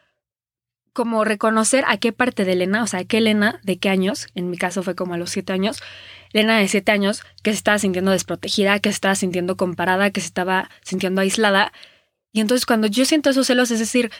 como 0.94 1.24
reconocer 1.24 1.84
a 1.88 1.98
qué 1.98 2.12
parte 2.12 2.46
de 2.46 2.54
Elena, 2.54 2.84
o 2.84 2.88
sea, 2.88 3.04
qué 3.04 3.20
Elena, 3.20 3.60
de 3.64 3.78
qué 3.78 3.90
años, 3.90 4.28
en 4.36 4.50
mi 4.50 4.58
caso 4.58 4.84
fue 4.84 4.96
como 4.96 5.14
a 5.14 5.18
los 5.18 5.32
siete 5.32 5.54
años, 5.54 5.82
Elena 6.34 6.58
de 6.58 6.68
siete 6.68 6.92
años 6.92 7.24
que 7.44 7.52
se 7.52 7.58
estaba 7.58 7.80
sintiendo 7.80 8.12
desprotegida, 8.12 8.80
que 8.80 8.90
se 8.90 8.96
estaba 8.96 9.16
sintiendo 9.16 9.58
comparada, 9.58 10.12
que 10.12 10.22
se 10.22 10.28
estaba 10.28 10.70
sintiendo 10.84 11.22
aislada. 11.22 11.74
Y 12.32 12.42
entonces 12.42 12.66
cuando 12.66 12.88
yo 12.88 13.06
siento 13.06 13.30
esos 13.30 13.48
celos, 13.48 13.72
es 13.72 13.80
decir, 13.80 14.12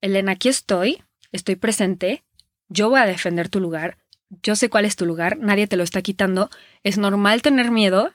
Elena, 0.00 0.32
aquí 0.32 0.48
estoy, 0.48 1.02
estoy 1.32 1.56
presente, 1.56 2.24
yo 2.68 2.90
voy 2.90 3.00
a 3.00 3.06
defender 3.06 3.48
tu 3.48 3.60
lugar, 3.60 3.98
yo 4.42 4.54
sé 4.56 4.70
cuál 4.70 4.84
es 4.84 4.96
tu 4.96 5.06
lugar, 5.06 5.38
nadie 5.38 5.66
te 5.66 5.76
lo 5.76 5.82
está 5.82 6.02
quitando, 6.02 6.50
es 6.84 6.98
normal 6.98 7.42
tener 7.42 7.70
miedo, 7.70 8.12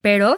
pero 0.00 0.36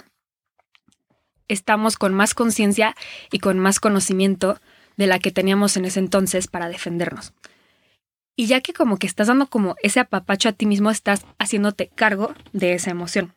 estamos 1.49 1.97
con 1.97 2.15
más 2.15 2.35
conciencia 2.35 2.95
y 3.31 3.39
con 3.39 3.59
más 3.59 3.81
conocimiento 3.81 4.61
de 4.97 5.07
la 5.07 5.19
que 5.19 5.31
teníamos 5.31 5.77
en 5.77 5.85
ese 5.85 6.01
entonces 6.01 6.47
para 6.47 6.69
defendernos. 6.69 7.33
Y 8.37 8.47
ya 8.47 8.61
que 8.61 8.73
como 8.73 8.99
que 8.99 9.07
estás 9.07 9.29
dando 9.29 9.47
como 9.47 9.77
ese 9.83 10.01
apapacho 10.01 10.49
a 10.49 10.53
ti 10.53 10.67
mismo, 10.67 10.91
estás 10.91 11.25
haciéndote 11.39 11.89
cargo 11.95 12.35
de 12.53 12.75
esa 12.75 12.91
emoción. 12.91 13.35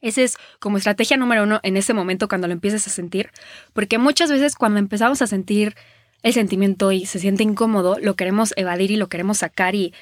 Esa 0.00 0.22
es 0.22 0.38
como 0.58 0.78
estrategia 0.78 1.16
número 1.16 1.42
uno 1.44 1.60
en 1.62 1.76
ese 1.76 1.94
momento 1.94 2.28
cuando 2.28 2.46
lo 2.46 2.52
empieces 2.52 2.86
a 2.86 2.90
sentir, 2.90 3.30
porque 3.72 3.98
muchas 3.98 4.30
veces 4.30 4.56
cuando 4.56 4.78
empezamos 4.78 5.22
a 5.22 5.26
sentir 5.26 5.76
el 6.22 6.32
sentimiento 6.32 6.92
y 6.92 7.06
se 7.06 7.18
siente 7.18 7.42
incómodo, 7.42 7.98
lo 8.00 8.14
queremos 8.14 8.52
evadir 8.56 8.90
y 8.90 8.96
lo 8.96 9.08
queremos 9.08 9.38
sacar 9.38 9.74
y 9.74 9.94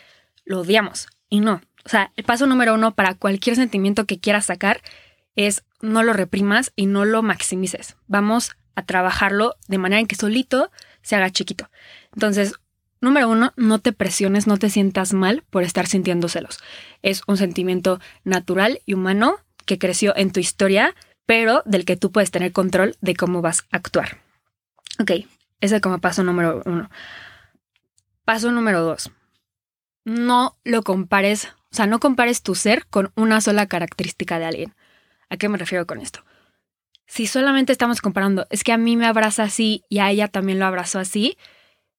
lo 0.44 0.60
odiamos. 0.60 1.08
Y 1.28 1.40
no. 1.40 1.60
O 1.84 1.88
sea, 1.88 2.12
el 2.16 2.24
paso 2.24 2.46
número 2.46 2.74
uno 2.74 2.94
para 2.94 3.14
cualquier 3.14 3.56
sentimiento 3.56 4.04
que 4.04 4.18
quieras 4.18 4.46
sacar 4.46 4.80
es 5.36 5.64
no 5.80 6.02
lo 6.02 6.12
reprimas 6.12 6.72
y 6.76 6.86
no 6.86 7.04
lo 7.04 7.22
maximices. 7.22 7.96
Vamos 8.06 8.56
a 8.78 8.84
trabajarlo 8.84 9.56
de 9.66 9.78
manera 9.78 9.98
en 9.98 10.06
que 10.06 10.14
solito 10.14 10.70
se 11.02 11.16
haga 11.16 11.30
chiquito. 11.30 11.68
Entonces, 12.14 12.54
número 13.00 13.28
uno, 13.28 13.52
no 13.56 13.80
te 13.80 13.92
presiones, 13.92 14.46
no 14.46 14.56
te 14.56 14.70
sientas 14.70 15.12
mal 15.12 15.42
por 15.50 15.64
estar 15.64 15.88
sintiendo 15.88 16.28
celos. 16.28 16.60
Es 17.02 17.22
un 17.26 17.36
sentimiento 17.36 17.98
natural 18.22 18.80
y 18.86 18.94
humano 18.94 19.38
que 19.66 19.80
creció 19.80 20.16
en 20.16 20.30
tu 20.30 20.38
historia, 20.38 20.94
pero 21.26 21.62
del 21.66 21.84
que 21.84 21.96
tú 21.96 22.12
puedes 22.12 22.30
tener 22.30 22.52
control 22.52 22.96
de 23.00 23.16
cómo 23.16 23.42
vas 23.42 23.64
a 23.72 23.78
actuar. 23.78 24.18
Ok, 25.00 25.10
ese 25.60 25.76
es 25.76 25.82
como 25.82 25.98
paso 25.98 26.22
número 26.22 26.62
uno. 26.64 26.88
Paso 28.24 28.52
número 28.52 28.82
dos. 28.82 29.10
No 30.04 30.56
lo 30.62 30.82
compares, 30.82 31.48
o 31.72 31.74
sea, 31.74 31.86
no 31.86 31.98
compares 31.98 32.42
tu 32.42 32.54
ser 32.54 32.86
con 32.86 33.10
una 33.16 33.40
sola 33.40 33.66
característica 33.66 34.38
de 34.38 34.46
alguien. 34.46 34.74
¿A 35.30 35.36
qué 35.36 35.48
me 35.48 35.58
refiero 35.58 35.84
con 35.84 36.00
esto? 36.00 36.22
Si 37.08 37.26
solamente 37.26 37.72
estamos 37.72 38.00
comparando, 38.00 38.46
es 38.50 38.62
que 38.62 38.72
a 38.72 38.78
mí 38.78 38.96
me 38.96 39.06
abraza 39.06 39.42
así 39.42 39.82
y 39.88 39.98
a 39.98 40.10
ella 40.10 40.28
también 40.28 40.58
lo 40.58 40.66
abrazó 40.66 40.98
así, 40.98 41.38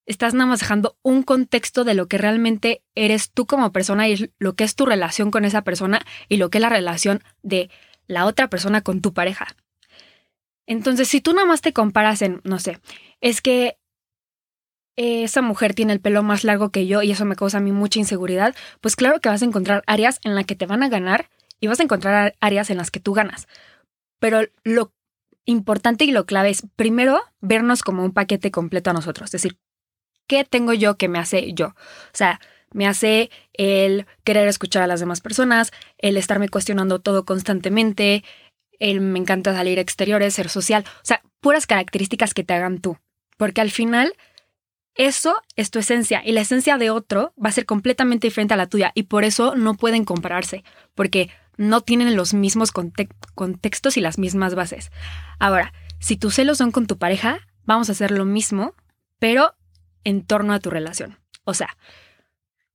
estás 0.05 0.35
nada 0.35 0.45
más 0.45 0.59
dejando 0.59 0.97
un 1.01 1.23
contexto 1.23 1.83
de 1.83 1.95
lo 1.95 2.07
que 2.07 2.19
realmente 2.19 2.83
eres 2.95 3.31
tú 3.31 3.47
como 3.47 3.71
persona 3.71 4.07
y 4.07 4.31
lo 4.37 4.55
que 4.55 4.63
es 4.63 4.75
tu 4.75 4.85
relación 4.85 5.31
con 5.31 5.45
esa 5.45 5.63
persona 5.63 6.01
y 6.29 6.37
lo 6.37 6.49
que 6.49 6.59
es 6.59 6.61
la 6.61 6.69
relación 6.69 7.23
de 7.41 7.71
la 8.07 8.25
otra 8.25 8.49
persona 8.49 8.81
con 8.81 9.01
tu 9.01 9.13
pareja. 9.13 9.47
Entonces, 10.67 11.07
si 11.07 11.21
tú 11.21 11.33
nada 11.33 11.47
más 11.47 11.61
te 11.61 11.73
comparas 11.73 12.21
en, 12.21 12.41
no 12.43 12.59
sé, 12.59 12.79
es 13.19 13.41
que 13.41 13.77
esa 14.95 15.41
mujer 15.41 15.73
tiene 15.73 15.93
el 15.93 16.01
pelo 16.01 16.21
más 16.21 16.43
largo 16.43 16.69
que 16.69 16.85
yo 16.85 17.01
y 17.01 17.11
eso 17.11 17.25
me 17.25 17.35
causa 17.35 17.57
a 17.57 17.61
mí 17.61 17.71
mucha 17.71 17.99
inseguridad, 17.99 18.55
pues 18.79 18.95
claro 18.95 19.19
que 19.19 19.29
vas 19.29 19.41
a 19.41 19.45
encontrar 19.45 19.83
áreas 19.87 20.19
en 20.23 20.35
las 20.35 20.45
que 20.45 20.55
te 20.55 20.67
van 20.67 20.83
a 20.83 20.89
ganar 20.89 21.29
y 21.59 21.67
vas 21.67 21.79
a 21.79 21.83
encontrar 21.83 22.35
áreas 22.39 22.69
en 22.69 22.77
las 22.77 22.91
que 22.91 22.99
tú 22.99 23.13
ganas. 23.13 23.47
Pero 24.19 24.41
lo 24.63 24.91
importante 25.49 26.05
y 26.05 26.11
lo 26.11 26.25
clave 26.25 26.49
es 26.49 26.63
primero 26.75 27.21
vernos 27.41 27.83
como 27.83 28.03
un 28.03 28.11
paquete 28.11 28.51
completo 28.51 28.89
a 28.89 28.93
nosotros, 28.93 29.27
es 29.27 29.41
decir, 29.41 29.57
¿qué 30.27 30.43
tengo 30.43 30.73
yo 30.73 30.95
que 30.97 31.09
me 31.09 31.19
hace 31.19 31.53
yo? 31.53 31.67
O 31.67 32.13
sea, 32.13 32.39
me 32.71 32.87
hace 32.87 33.31
el 33.53 34.05
querer 34.23 34.47
escuchar 34.47 34.83
a 34.83 34.87
las 34.87 34.99
demás 34.99 35.21
personas, 35.21 35.71
el 35.97 36.17
estarme 36.17 36.49
cuestionando 36.49 36.99
todo 36.99 37.25
constantemente, 37.25 38.23
el 38.79 39.01
me 39.01 39.19
encanta 39.19 39.53
salir 39.53 39.79
exteriores, 39.79 40.35
ser 40.35 40.49
social, 40.49 40.85
o 40.87 41.05
sea, 41.05 41.21
puras 41.41 41.65
características 41.67 42.33
que 42.33 42.43
te 42.43 42.53
hagan 42.53 42.79
tú, 42.79 42.97
porque 43.37 43.61
al 43.61 43.71
final 43.71 44.13
eso 44.95 45.41
es 45.55 45.71
tu 45.71 45.79
esencia 45.79 46.21
y 46.25 46.31
la 46.31 46.41
esencia 46.41 46.77
de 46.77 46.89
otro 46.89 47.33
va 47.43 47.49
a 47.49 47.53
ser 47.53 47.65
completamente 47.65 48.27
diferente 48.27 48.53
a 48.53 48.57
la 48.57 48.67
tuya 48.67 48.91
y 48.93 49.03
por 49.03 49.23
eso 49.23 49.55
no 49.55 49.75
pueden 49.75 50.05
compararse, 50.05 50.63
porque 50.93 51.29
no 51.59 51.81
tienen 51.81 52.15
los 52.15 52.33
mismos 52.33 52.71
contextos 52.71 53.97
y 53.97 54.01
las 54.01 54.17
mismas 54.17 54.55
bases. 54.55 54.91
Ahora, 55.39 55.73
si 55.99 56.15
tus 56.15 56.35
celos 56.35 56.57
son 56.57 56.71
con 56.71 56.87
tu 56.87 56.97
pareja, 56.97 57.45
vamos 57.65 57.89
a 57.89 57.91
hacer 57.91 58.11
lo 58.11 58.23
mismo, 58.23 58.75
pero 59.19 59.55
en 60.05 60.23
torno 60.23 60.53
a 60.53 60.59
tu 60.61 60.69
relación. 60.69 61.19
O 61.43 61.53
sea, 61.53 61.75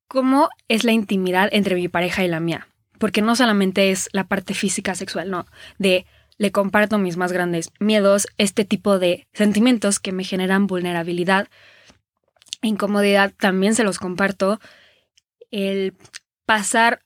¿cómo 0.06 0.50
es 0.68 0.84
la 0.84 0.92
intimidad 0.92 1.48
entre 1.50 1.76
mi 1.76 1.88
pareja 1.88 2.24
y 2.24 2.28
la 2.28 2.40
mía? 2.40 2.68
Porque 2.98 3.22
no 3.22 3.34
solamente 3.36 3.90
es 3.90 4.10
la 4.12 4.24
parte 4.24 4.52
física 4.52 4.94
sexual, 4.94 5.30
no, 5.30 5.46
de 5.78 6.04
le 6.36 6.52
comparto 6.52 6.98
mis 6.98 7.16
más 7.16 7.32
grandes 7.32 7.70
miedos, 7.80 8.26
este 8.36 8.66
tipo 8.66 8.98
de 8.98 9.26
sentimientos 9.32 9.98
que 9.98 10.12
me 10.12 10.24
generan 10.24 10.66
vulnerabilidad, 10.66 11.48
incomodidad, 12.60 13.32
también 13.38 13.74
se 13.74 13.84
los 13.84 13.98
comparto. 13.98 14.60
El 15.50 15.94
pasar 16.44 17.00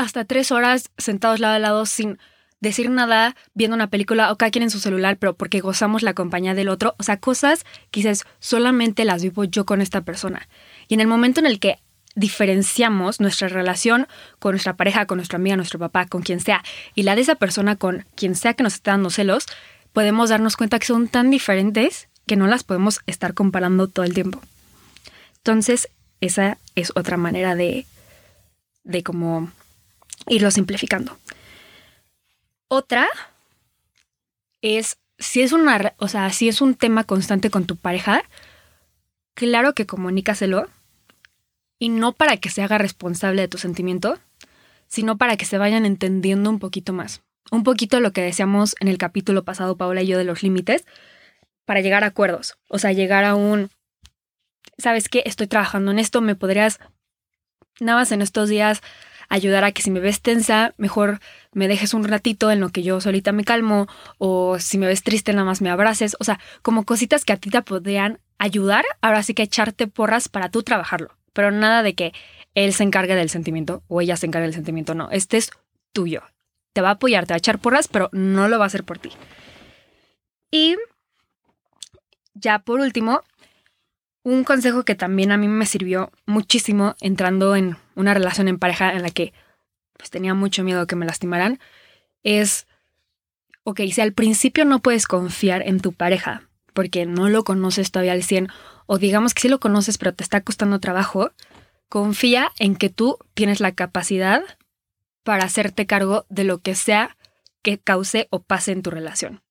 hasta 0.00 0.24
tres 0.24 0.50
horas 0.50 0.90
sentados 0.98 1.40
lado 1.40 1.54
a 1.54 1.58
lado 1.58 1.86
sin 1.86 2.18
decir 2.60 2.90
nada, 2.90 3.36
viendo 3.54 3.74
una 3.74 3.88
película 3.88 4.30
o 4.30 4.36
cada 4.36 4.50
quien 4.50 4.62
en 4.62 4.70
su 4.70 4.80
celular, 4.80 5.16
pero 5.16 5.34
porque 5.34 5.60
gozamos 5.60 6.02
la 6.02 6.14
compañía 6.14 6.54
del 6.54 6.68
otro. 6.68 6.94
O 6.98 7.02
sea, 7.02 7.18
cosas 7.18 7.64
que 7.90 8.00
dices, 8.00 8.24
solamente 8.38 9.04
las 9.04 9.22
vivo 9.22 9.44
yo 9.44 9.64
con 9.64 9.80
esta 9.80 10.02
persona. 10.02 10.48
Y 10.88 10.94
en 10.94 11.00
el 11.00 11.06
momento 11.06 11.40
en 11.40 11.46
el 11.46 11.58
que 11.58 11.78
diferenciamos 12.14 13.20
nuestra 13.20 13.48
relación 13.48 14.08
con 14.38 14.52
nuestra 14.52 14.76
pareja, 14.76 15.06
con 15.06 15.18
nuestra 15.18 15.36
amiga, 15.36 15.56
nuestro 15.56 15.78
papá, 15.78 16.06
con 16.06 16.22
quien 16.22 16.40
sea, 16.40 16.62
y 16.94 17.04
la 17.04 17.14
de 17.14 17.22
esa 17.22 17.36
persona 17.36 17.76
con 17.76 18.04
quien 18.14 18.34
sea 18.34 18.54
que 18.54 18.62
nos 18.62 18.74
esté 18.74 18.90
dando 18.90 19.10
celos, 19.10 19.46
podemos 19.92 20.28
darnos 20.30 20.56
cuenta 20.56 20.78
que 20.78 20.86
son 20.86 21.08
tan 21.08 21.30
diferentes 21.30 22.08
que 22.26 22.36
no 22.36 22.46
las 22.46 22.64
podemos 22.64 23.00
estar 23.06 23.32
comparando 23.32 23.88
todo 23.88 24.04
el 24.04 24.14
tiempo. 24.14 24.40
Entonces, 25.38 25.88
esa 26.20 26.58
es 26.74 26.92
otra 26.94 27.16
manera 27.16 27.54
de, 27.54 27.86
de 28.84 29.02
como 29.02 29.50
irlo 30.26 30.50
simplificando. 30.50 31.18
Otra 32.68 33.08
es 34.62 34.98
si 35.18 35.42
es 35.42 35.52
una, 35.52 35.94
o 35.98 36.08
sea, 36.08 36.32
si 36.32 36.48
es 36.48 36.60
un 36.60 36.74
tema 36.74 37.04
constante 37.04 37.50
con 37.50 37.66
tu 37.66 37.76
pareja, 37.76 38.22
claro 39.34 39.74
que 39.74 39.86
comunícaselo 39.86 40.66
y 41.78 41.90
no 41.90 42.12
para 42.12 42.38
que 42.38 42.50
se 42.50 42.62
haga 42.62 42.78
responsable 42.78 43.42
de 43.42 43.48
tu 43.48 43.58
sentimiento, 43.58 44.18
sino 44.86 45.18
para 45.18 45.36
que 45.36 45.44
se 45.44 45.58
vayan 45.58 45.86
entendiendo 45.86 46.50
un 46.50 46.58
poquito 46.58 46.92
más. 46.92 47.22
Un 47.50 47.64
poquito 47.64 48.00
lo 48.00 48.12
que 48.12 48.22
decíamos 48.22 48.76
en 48.80 48.88
el 48.88 48.98
capítulo 48.98 49.44
pasado, 49.44 49.76
Paola 49.76 50.02
y 50.02 50.06
yo, 50.06 50.18
de 50.18 50.24
los 50.24 50.42
límites, 50.42 50.84
para 51.64 51.80
llegar 51.80 52.04
a 52.04 52.08
acuerdos. 52.08 52.56
O 52.68 52.78
sea, 52.78 52.92
llegar 52.92 53.24
a 53.24 53.34
un, 53.34 53.70
¿sabes 54.78 55.08
qué? 55.08 55.22
Estoy 55.26 55.46
trabajando 55.46 55.90
en 55.90 55.98
esto, 55.98 56.20
me 56.20 56.34
podrías, 56.34 56.80
nada 57.78 57.98
más 57.98 58.12
en 58.12 58.22
estos 58.22 58.48
días, 58.48 58.80
ayudar 59.30 59.64
a 59.64 59.72
que 59.72 59.80
si 59.80 59.90
me 59.90 60.00
ves 60.00 60.20
tensa, 60.20 60.74
mejor 60.76 61.20
me 61.52 61.68
dejes 61.68 61.94
un 61.94 62.04
ratito 62.04 62.50
en 62.50 62.60
lo 62.60 62.68
que 62.68 62.82
yo 62.82 63.00
solita 63.00 63.32
me 63.32 63.44
calmo, 63.44 63.86
o 64.18 64.58
si 64.58 64.76
me 64.76 64.86
ves 64.86 65.02
triste, 65.02 65.32
nada 65.32 65.46
más 65.46 65.62
me 65.62 65.70
abraces, 65.70 66.16
o 66.20 66.24
sea, 66.24 66.38
como 66.60 66.84
cositas 66.84 67.24
que 67.24 67.32
a 67.32 67.36
ti 67.38 67.48
te 67.48 67.62
podrían 67.62 68.18
ayudar, 68.38 68.84
ahora 69.00 69.22
sí 69.22 69.32
que 69.32 69.44
echarte 69.44 69.86
porras 69.86 70.28
para 70.28 70.50
tú 70.50 70.62
trabajarlo, 70.62 71.16
pero 71.32 71.50
nada 71.50 71.82
de 71.82 71.94
que 71.94 72.12
él 72.54 72.74
se 72.74 72.82
encargue 72.82 73.14
del 73.14 73.30
sentimiento 73.30 73.82
o 73.88 74.00
ella 74.00 74.16
se 74.16 74.26
encargue 74.26 74.46
del 74.46 74.54
sentimiento, 74.54 74.94
no, 74.94 75.08
este 75.10 75.38
es 75.38 75.50
tuyo. 75.92 76.22
Te 76.72 76.82
va 76.82 76.90
a 76.90 76.92
apoyar, 76.92 77.26
te 77.26 77.32
va 77.32 77.36
a 77.36 77.38
echar 77.38 77.58
porras, 77.58 77.88
pero 77.88 78.10
no 78.12 78.48
lo 78.48 78.58
va 78.58 78.64
a 78.64 78.66
hacer 78.66 78.84
por 78.84 78.98
ti. 78.98 79.10
Y 80.50 80.76
ya 82.34 82.60
por 82.60 82.80
último, 82.80 83.22
un 84.22 84.44
consejo 84.44 84.84
que 84.84 84.94
también 84.94 85.32
a 85.32 85.36
mí 85.36 85.48
me 85.48 85.66
sirvió 85.66 86.12
muchísimo 86.26 86.94
entrando 87.00 87.56
en 87.56 87.76
una 87.94 88.14
relación 88.14 88.48
en 88.48 88.58
pareja 88.58 88.92
en 88.92 89.02
la 89.02 89.10
que 89.10 89.32
pues 89.96 90.10
tenía 90.10 90.34
mucho 90.34 90.64
miedo 90.64 90.86
que 90.86 90.96
me 90.96 91.06
lastimaran 91.06 91.58
es, 92.22 92.66
ok, 93.64 93.80
si 93.92 94.00
al 94.00 94.12
principio 94.12 94.64
no 94.64 94.80
puedes 94.80 95.06
confiar 95.06 95.62
en 95.66 95.80
tu 95.80 95.92
pareja 95.92 96.48
porque 96.72 97.06
no 97.06 97.28
lo 97.28 97.44
conoces 97.44 97.90
todavía 97.90 98.12
al 98.12 98.22
100 98.22 98.48
o 98.86 98.98
digamos 98.98 99.34
que 99.34 99.42
sí 99.42 99.48
lo 99.48 99.60
conoces 99.60 99.98
pero 99.98 100.14
te 100.14 100.22
está 100.22 100.42
costando 100.42 100.80
trabajo, 100.80 101.32
confía 101.88 102.52
en 102.58 102.76
que 102.76 102.90
tú 102.90 103.18
tienes 103.34 103.60
la 103.60 103.72
capacidad 103.72 104.42
para 105.22 105.44
hacerte 105.44 105.86
cargo 105.86 106.26
de 106.28 106.44
lo 106.44 106.58
que 106.58 106.74
sea 106.74 107.16
que 107.62 107.78
cause 107.78 108.28
o 108.30 108.42
pase 108.42 108.72
en 108.72 108.82
tu 108.82 108.90
relación 108.90 109.42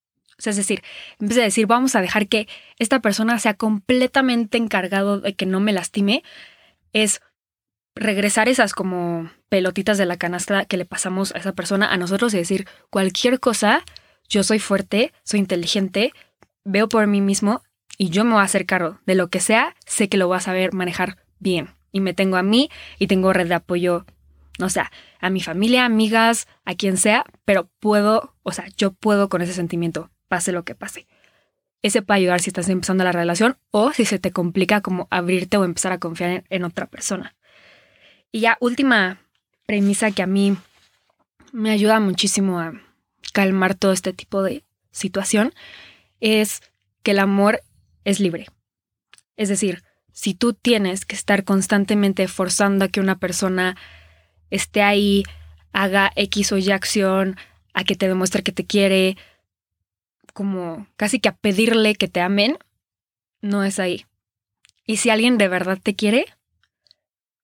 es 0.46 0.56
decir, 0.56 0.82
en 1.18 1.28
vez 1.28 1.36
de 1.36 1.42
decir, 1.42 1.66
vamos 1.66 1.94
a 1.96 2.00
dejar 2.00 2.28
que 2.28 2.48
esta 2.78 3.00
persona 3.00 3.38
sea 3.38 3.54
completamente 3.54 4.58
encargado 4.58 5.20
de 5.20 5.34
que 5.34 5.46
no 5.46 5.60
me 5.60 5.72
lastime, 5.72 6.22
es 6.92 7.20
regresar 7.94 8.48
esas 8.48 8.72
como 8.72 9.30
pelotitas 9.48 9.98
de 9.98 10.06
la 10.06 10.16
canasta 10.16 10.64
que 10.64 10.76
le 10.76 10.84
pasamos 10.84 11.34
a 11.34 11.38
esa 11.38 11.52
persona 11.52 11.92
a 11.92 11.96
nosotros 11.96 12.32
y 12.34 12.38
decir, 12.38 12.66
cualquier 12.88 13.40
cosa, 13.40 13.84
yo 14.28 14.42
soy 14.42 14.58
fuerte, 14.58 15.12
soy 15.24 15.40
inteligente, 15.40 16.12
veo 16.64 16.88
por 16.88 17.06
mí 17.06 17.20
mismo 17.20 17.62
y 17.98 18.10
yo 18.10 18.24
me 18.24 18.32
voy 18.32 18.40
a 18.40 18.44
hacer 18.44 18.66
cargo 18.66 18.98
de 19.06 19.14
lo 19.14 19.28
que 19.28 19.40
sea, 19.40 19.74
sé 19.86 20.08
que 20.08 20.16
lo 20.16 20.28
voy 20.28 20.36
a 20.36 20.40
saber 20.40 20.72
manejar 20.72 21.18
bien. 21.38 21.70
Y 21.92 22.00
me 22.00 22.14
tengo 22.14 22.36
a 22.36 22.42
mí 22.42 22.70
y 22.98 23.08
tengo 23.08 23.32
red 23.32 23.48
de 23.48 23.54
apoyo, 23.54 24.06
o 24.60 24.68
sea, 24.68 24.92
a 25.20 25.28
mi 25.28 25.40
familia, 25.40 25.84
amigas, 25.84 26.46
a 26.64 26.74
quien 26.74 26.96
sea, 26.96 27.24
pero 27.44 27.68
puedo, 27.80 28.36
o 28.42 28.52
sea, 28.52 28.66
yo 28.76 28.92
puedo 28.92 29.28
con 29.28 29.42
ese 29.42 29.52
sentimiento 29.52 30.10
pase 30.30 30.52
lo 30.52 30.64
que 30.64 30.76
pase. 30.76 31.08
Ese 31.82 32.02
puede 32.02 32.20
ayudar 32.20 32.40
si 32.40 32.50
estás 32.50 32.68
empezando 32.68 33.02
la 33.02 33.10
relación 33.10 33.58
o 33.72 33.92
si 33.92 34.04
se 34.04 34.20
te 34.20 34.30
complica 34.30 34.80
como 34.80 35.08
abrirte 35.10 35.56
o 35.56 35.64
empezar 35.64 35.90
a 35.90 35.98
confiar 35.98 36.44
en, 36.48 36.64
otra 36.64 36.86
persona. 36.86 37.34
Y 38.30 38.40
ya 38.40 38.56
última 38.60 39.18
premisa 39.66 40.12
que 40.12 40.22
a 40.22 40.28
mí 40.28 40.56
me 41.52 41.70
ayuda 41.70 41.98
muchísimo 41.98 42.60
a 42.60 42.74
calmar 43.32 43.74
todo 43.74 43.92
este 43.92 44.12
tipo 44.12 44.42
de 44.44 44.62
situación 44.92 45.52
es 46.20 46.62
que 47.02 47.10
el 47.10 47.18
amor 47.18 47.60
es 48.04 48.20
libre. 48.20 48.46
Es 49.36 49.48
decir, 49.48 49.82
si 50.12 50.34
tú 50.34 50.52
tienes 50.52 51.04
que 51.04 51.16
estar 51.16 51.42
constantemente 51.42 52.28
forzando 52.28 52.84
a 52.84 52.88
que 52.88 53.00
una 53.00 53.18
persona 53.18 53.76
esté 54.50 54.82
ahí, 54.82 55.24
haga 55.72 56.12
X 56.14 56.52
o 56.52 56.58
Y 56.58 56.70
acción, 56.70 57.36
a 57.74 57.82
que 57.82 57.96
te 57.96 58.06
demuestre 58.06 58.42
que 58.42 58.52
te 58.52 58.64
quiere, 58.66 59.16
como 60.40 60.86
casi 60.96 61.20
que 61.20 61.28
a 61.28 61.36
pedirle 61.36 61.94
que 61.94 62.08
te 62.08 62.22
amen, 62.22 62.56
no 63.42 63.62
es 63.62 63.78
ahí. 63.78 64.06
Y 64.86 64.96
si 64.96 65.10
alguien 65.10 65.36
de 65.36 65.48
verdad 65.48 65.78
te 65.82 65.94
quiere, 65.94 66.24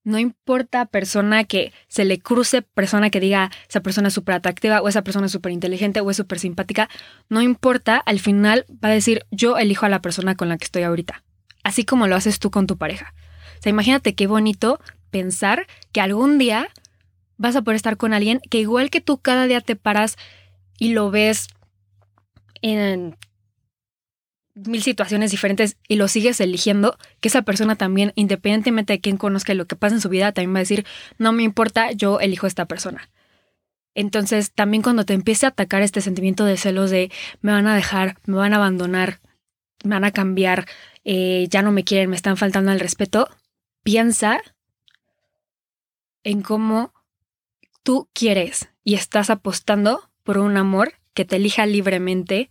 no 0.02 0.18
importa 0.18 0.86
persona 0.86 1.44
que 1.44 1.74
se 1.88 2.06
le 2.06 2.18
cruce, 2.18 2.62
persona 2.62 3.10
que 3.10 3.20
diga 3.20 3.50
esa 3.68 3.82
persona 3.82 4.08
es 4.08 4.14
súper 4.14 4.36
atractiva 4.36 4.80
o 4.80 4.88
esa 4.88 5.04
persona 5.04 5.26
es 5.26 5.32
súper 5.32 5.52
inteligente 5.52 6.00
o 6.00 6.10
es 6.10 6.16
súper 6.16 6.38
simpática, 6.38 6.88
no 7.28 7.42
importa, 7.42 7.98
al 7.98 8.18
final 8.18 8.64
va 8.82 8.88
a 8.88 8.92
decir 8.92 9.26
yo 9.30 9.58
elijo 9.58 9.84
a 9.84 9.90
la 9.90 10.00
persona 10.00 10.34
con 10.34 10.48
la 10.48 10.56
que 10.56 10.64
estoy 10.64 10.84
ahorita, 10.84 11.22
así 11.64 11.84
como 11.84 12.06
lo 12.06 12.16
haces 12.16 12.38
tú 12.38 12.50
con 12.50 12.66
tu 12.66 12.78
pareja. 12.78 13.12
O 13.58 13.62
sea, 13.62 13.68
imagínate 13.68 14.14
qué 14.14 14.26
bonito 14.26 14.80
pensar 15.10 15.66
que 15.92 16.00
algún 16.00 16.38
día 16.38 16.68
vas 17.36 17.56
a 17.56 17.60
poder 17.60 17.76
estar 17.76 17.98
con 17.98 18.14
alguien 18.14 18.40
que 18.48 18.58
igual 18.58 18.88
que 18.88 19.02
tú 19.02 19.18
cada 19.18 19.46
día 19.46 19.60
te 19.60 19.76
paras 19.76 20.16
y 20.78 20.94
lo 20.94 21.10
ves 21.10 21.48
en 22.62 23.16
mil 24.54 24.82
situaciones 24.82 25.30
diferentes 25.30 25.76
y 25.86 25.96
lo 25.96 26.08
sigues 26.08 26.40
eligiendo, 26.40 26.96
que 27.20 27.28
esa 27.28 27.42
persona 27.42 27.76
también, 27.76 28.12
independientemente 28.14 28.94
de 28.94 29.00
quién 29.00 29.18
conozca 29.18 29.54
lo 29.54 29.66
que 29.66 29.76
pasa 29.76 29.96
en 29.96 30.00
su 30.00 30.08
vida, 30.08 30.32
también 30.32 30.54
va 30.54 30.58
a 30.58 30.60
decir, 30.60 30.86
no 31.18 31.32
me 31.32 31.42
importa, 31.42 31.92
yo 31.92 32.20
elijo 32.20 32.46
a 32.46 32.48
esta 32.48 32.64
persona. 32.64 33.10
Entonces, 33.94 34.52
también 34.52 34.82
cuando 34.82 35.04
te 35.04 35.14
empiece 35.14 35.46
a 35.46 35.50
atacar 35.50 35.82
este 35.82 36.00
sentimiento 36.00 36.44
de 36.44 36.56
celos 36.56 36.90
de 36.90 37.10
me 37.40 37.52
van 37.52 37.66
a 37.66 37.74
dejar, 37.74 38.16
me 38.26 38.36
van 38.36 38.52
a 38.52 38.56
abandonar, 38.56 39.20
me 39.84 39.94
van 39.94 40.04
a 40.04 40.10
cambiar, 40.10 40.66
eh, 41.04 41.46
ya 41.50 41.62
no 41.62 41.72
me 41.72 41.84
quieren, 41.84 42.10
me 42.10 42.16
están 42.16 42.36
faltando 42.36 42.70
al 42.70 42.80
respeto, 42.80 43.28
piensa 43.82 44.40
en 46.24 46.42
cómo 46.42 46.92
tú 47.82 48.08
quieres 48.12 48.68
y 48.84 48.94
estás 48.94 49.30
apostando 49.30 50.10
por 50.24 50.38
un 50.38 50.56
amor 50.56 50.94
que 51.16 51.24
te 51.24 51.36
elija 51.36 51.64
libremente 51.64 52.50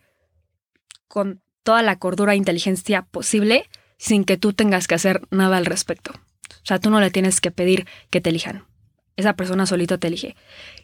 con 1.07 1.43
toda 1.63 1.83
la 1.83 1.99
cordura 1.99 2.33
e 2.33 2.37
inteligencia 2.37 3.03
posible 3.03 3.69
sin 3.97 4.25
que 4.25 4.37
tú 4.37 4.53
tengas 4.53 4.87
que 4.87 4.95
hacer 4.95 5.21
nada 5.29 5.57
al 5.57 5.67
respecto. 5.67 6.11
O 6.13 6.65
sea, 6.65 6.79
tú 6.79 6.89
no 6.89 6.99
le 6.99 7.11
tienes 7.11 7.41
que 7.41 7.51
pedir 7.51 7.87
que 8.09 8.21
te 8.21 8.31
elijan. 8.31 8.65
Esa 9.17 9.35
persona 9.35 9.67
solito 9.67 9.99
te 9.99 10.07
elige. 10.07 10.35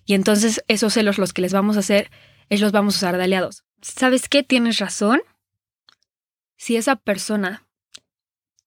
Y 0.05 0.13
entonces 0.13 0.63
esos 0.67 0.93
celos 0.93 1.17
los 1.17 1.33
que 1.33 1.41
les 1.41 1.53
vamos 1.53 1.75
a 1.75 1.79
hacer 1.79 2.11
es 2.49 2.61
los 2.61 2.71
vamos 2.71 2.95
a 2.95 2.97
usar 2.99 3.17
de 3.17 3.23
aliados. 3.23 3.63
¿Sabes 3.81 4.29
qué? 4.29 4.43
Tienes 4.43 4.77
razón. 4.77 5.21
Si 6.57 6.75
esa 6.75 6.95
persona 6.95 7.67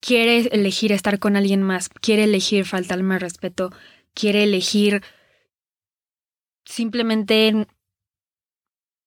quiere 0.01 0.49
elegir 0.51 0.91
estar 0.91 1.21
con 1.21 1.37
alguien 1.37 1.63
más, 1.63 1.89
quiere 1.89 2.25
elegir 2.25 2.65
faltarme 2.65 3.21
respeto, 3.21 3.71
quiere 4.13 4.43
elegir 4.43 5.03
simplemente 6.65 7.69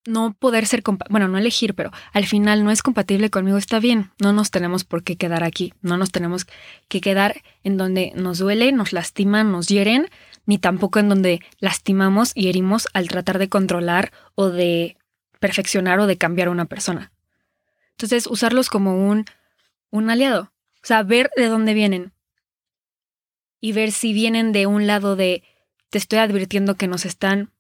no 0.08 0.34
poder 0.34 0.66
ser, 0.66 0.84
bueno, 1.10 1.28
no 1.28 1.38
elegir, 1.38 1.76
pero 1.76 1.92
al 2.14 2.26
final 2.26 2.64
no 2.64 2.72
es 2.72 2.82
compatible 2.82 3.30
conmigo, 3.30 3.58
está 3.58 3.80
bien, 3.80 4.12
no 4.20 4.32
nos 4.32 4.52
tenemos 4.52 4.86
por 4.86 5.04
qué 5.04 5.18
quedar 5.18 5.44
aquí, 5.44 5.74
no 5.82 5.98
nos 5.98 6.12
tenemos 6.12 6.48
que 6.88 7.02
quedar 7.02 7.44
en 7.64 7.76
donde 7.76 8.14
nos 8.16 8.40
duele, 8.40 8.72
nos 8.72 8.94
lastiman, 8.94 9.52
nos 9.52 9.68
hieren, 9.68 10.08
ni 10.46 10.58
tampoco 10.58 11.00
en 11.00 11.10
donde 11.10 11.42
lastimamos 11.60 12.32
y 12.34 12.48
herimos 12.48 12.88
al 12.94 13.10
tratar 13.10 13.38
de 13.38 13.50
controlar 13.50 14.14
o 14.34 14.50
de 14.50 14.98
perfeccionar 15.40 16.00
o 16.00 16.08
de 16.08 16.18
cambiar 16.18 16.48
a 16.48 16.52
una 16.52 16.66
persona. 16.66 17.12
Entonces, 17.92 18.28
usarlos 18.28 18.70
como 18.70 19.10
un, 19.10 19.26
un 19.90 20.10
aliado, 20.10 20.54
o 20.84 20.88
sea, 20.88 21.04
ver 21.04 21.30
de 21.36 21.48
dónde 21.48 21.74
vienen 21.74 22.14
y 23.60 23.74
ver 23.74 23.92
si 23.92 24.14
vienen 24.14 24.54
de 24.54 24.68
un 24.68 24.88
lado 24.88 25.18
de 25.18 25.44
te 25.90 25.98
estoy 25.98 26.20
advirtiendo 26.20 26.76
que 26.76 26.88
nos 26.88 27.06
están 27.06 27.52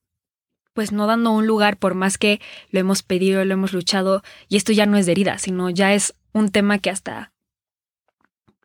pues 0.77 0.91
no 0.91 1.07
dando 1.07 1.31
un 1.31 1.47
lugar 1.47 1.77
por 1.77 1.95
más 1.95 2.19
que 2.19 2.39
lo 2.69 2.79
hemos 2.79 3.01
pedido, 3.01 3.43
lo 3.43 3.51
hemos 3.51 3.73
luchado 3.73 4.21
y 4.47 4.57
esto 4.57 4.73
ya 4.73 4.85
no 4.85 4.95
es 4.95 5.07
de 5.07 5.13
herida, 5.13 5.39
sino 5.39 5.71
ya 5.71 5.95
es 5.95 6.13
un 6.33 6.49
tema 6.49 6.77
que 6.77 6.91
hasta 6.91 7.33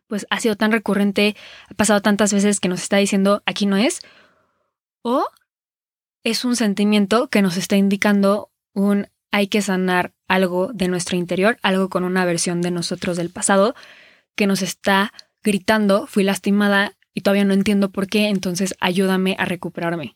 pues 0.05 0.27
ha 0.29 0.39
sido 0.39 0.55
tan 0.55 0.71
recurrente, 0.71 1.35
ha 1.71 1.73
pasado 1.73 2.03
tantas 2.03 2.31
veces 2.31 2.59
que 2.59 2.69
nos 2.69 2.83
está 2.83 2.97
diciendo 2.97 3.41
aquí 3.47 3.65
no 3.65 3.77
es 3.77 4.01
o 5.01 5.25
es 6.23 6.45
un 6.45 6.55
sentimiento 6.55 7.31
que 7.31 7.41
nos 7.41 7.57
está 7.57 7.77
indicando 7.77 8.51
un 8.75 9.07
hay 9.31 9.47
que 9.47 9.63
sanar 9.63 10.13
algo 10.27 10.69
de 10.71 10.89
nuestro 10.89 11.17
interior, 11.17 11.57
algo 11.63 11.89
con 11.89 12.03
una 12.03 12.25
versión 12.25 12.61
de 12.61 12.69
nosotros 12.69 13.17
del 13.17 13.31
pasado 13.31 13.73
que 14.35 14.45
nos 14.45 14.61
está 14.61 15.13
gritando, 15.41 16.05
fui 16.05 16.23
lastimada 16.23 16.93
y 17.15 17.21
todavía 17.21 17.45
no 17.45 17.55
entiendo 17.55 17.89
por 17.89 18.05
qué, 18.05 18.27
entonces 18.27 18.75
ayúdame 18.79 19.35
a 19.39 19.45
recuperarme. 19.45 20.15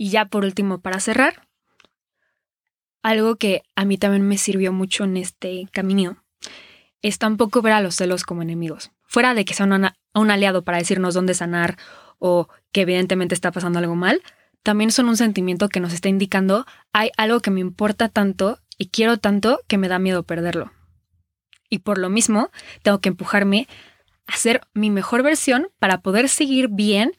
Y 0.00 0.08
ya 0.08 0.24
por 0.24 0.46
último, 0.46 0.80
para 0.80 0.98
cerrar, 0.98 1.46
algo 3.02 3.36
que 3.36 3.64
a 3.76 3.84
mí 3.84 3.98
también 3.98 4.26
me 4.26 4.38
sirvió 4.38 4.72
mucho 4.72 5.04
en 5.04 5.18
este 5.18 5.68
camino 5.72 6.24
es 7.02 7.18
tampoco 7.18 7.60
ver 7.60 7.74
a 7.74 7.82
los 7.82 7.96
celos 7.96 8.24
como 8.24 8.40
enemigos. 8.40 8.92
Fuera 9.02 9.34
de 9.34 9.44
que 9.44 9.52
sea 9.52 9.66
un 9.66 10.30
aliado 10.30 10.64
para 10.64 10.78
decirnos 10.78 11.12
dónde 11.12 11.34
sanar 11.34 11.76
o 12.18 12.48
que 12.72 12.80
evidentemente 12.80 13.34
está 13.34 13.52
pasando 13.52 13.78
algo 13.78 13.94
mal, 13.94 14.22
también 14.62 14.90
son 14.90 15.06
un 15.10 15.18
sentimiento 15.18 15.68
que 15.68 15.80
nos 15.80 15.92
está 15.92 16.08
indicando 16.08 16.64
hay 16.94 17.10
algo 17.18 17.40
que 17.40 17.50
me 17.50 17.60
importa 17.60 18.08
tanto 18.08 18.58
y 18.78 18.88
quiero 18.88 19.18
tanto 19.18 19.60
que 19.68 19.76
me 19.76 19.88
da 19.88 19.98
miedo 19.98 20.22
perderlo. 20.22 20.72
Y 21.68 21.80
por 21.80 21.98
lo 21.98 22.08
mismo, 22.08 22.50
tengo 22.82 23.02
que 23.02 23.10
empujarme 23.10 23.68
a 24.26 24.38
ser 24.38 24.62
mi 24.72 24.88
mejor 24.88 25.22
versión 25.22 25.68
para 25.78 26.00
poder 26.00 26.30
seguir 26.30 26.68
bien 26.68 27.12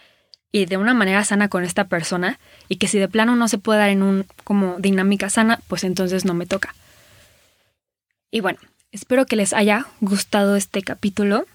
y 0.52 0.66
de 0.66 0.78
una 0.78 0.94
manera 0.94 1.24
sana 1.24 1.48
con 1.48 1.64
esta 1.64 1.86
persona 1.86 2.40
y 2.68 2.76
que 2.78 2.88
si 2.88 3.00
de 3.00 3.08
plano 3.08 3.36
no 3.36 3.48
se 3.48 3.58
puede 3.58 3.80
dar 3.80 3.90
en 3.90 4.04
un 4.04 4.26
como 4.44 4.76
dinámica 4.80 5.30
sana, 5.30 5.62
pues 5.68 5.84
entonces 5.84 6.26
no 6.26 6.34
me 6.34 6.46
toca. 6.46 6.76
Y 8.32 8.42
bueno, 8.42 8.60
espero 8.92 9.26
que 9.26 9.36
les 9.36 9.54
haya 9.54 9.86
gustado 10.02 10.56
este 10.56 10.82
capítulo. 10.82 11.46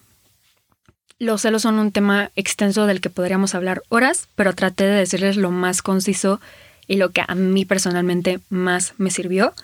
Los 1.19 1.43
celos 1.43 1.63
son 1.63 1.79
un 1.79 1.93
tema 1.93 2.31
extenso 2.37 2.87
del 2.87 3.01
que 3.01 3.11
podríamos 3.11 3.55
hablar 3.55 3.83
horas, 3.89 4.29
pero 4.35 4.55
traté 4.55 4.85
de 4.85 4.95
decirles 4.95 5.37
lo 5.37 5.51
más 5.51 5.83
conciso 5.83 6.41
y 6.87 6.97
lo 6.97 7.11
que 7.11 7.23
a 7.27 7.35
mí 7.35 7.65
personalmente 7.65 8.41
más 8.51 8.95
me 8.99 9.11
sirvió. 9.11 9.55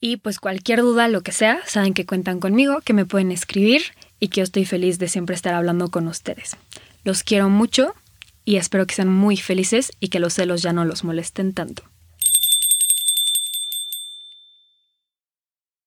Y 0.00 0.18
pues 0.18 0.40
cualquier 0.40 0.80
duda, 0.80 1.08
lo 1.08 1.22
que 1.22 1.32
sea, 1.32 1.60
saben 1.66 1.94
que 1.94 2.06
cuentan 2.06 2.38
conmigo, 2.38 2.80
que 2.82 2.92
me 2.92 3.06
pueden 3.06 3.32
escribir 3.32 3.82
y 4.20 4.28
que 4.28 4.38
yo 4.40 4.44
estoy 4.44 4.64
feliz 4.64 4.98
de 4.98 5.08
siempre 5.08 5.34
estar 5.34 5.54
hablando 5.54 5.90
con 5.90 6.06
ustedes. 6.08 6.56
Los 7.06 7.22
quiero 7.22 7.48
mucho 7.48 7.94
y 8.44 8.56
espero 8.56 8.84
que 8.84 8.96
sean 8.96 9.08
muy 9.08 9.36
felices 9.36 9.92
y 10.00 10.08
que 10.08 10.18
los 10.18 10.34
celos 10.34 10.60
ya 10.60 10.72
no 10.72 10.84
los 10.84 11.04
molesten 11.04 11.54
tanto. 11.54 11.84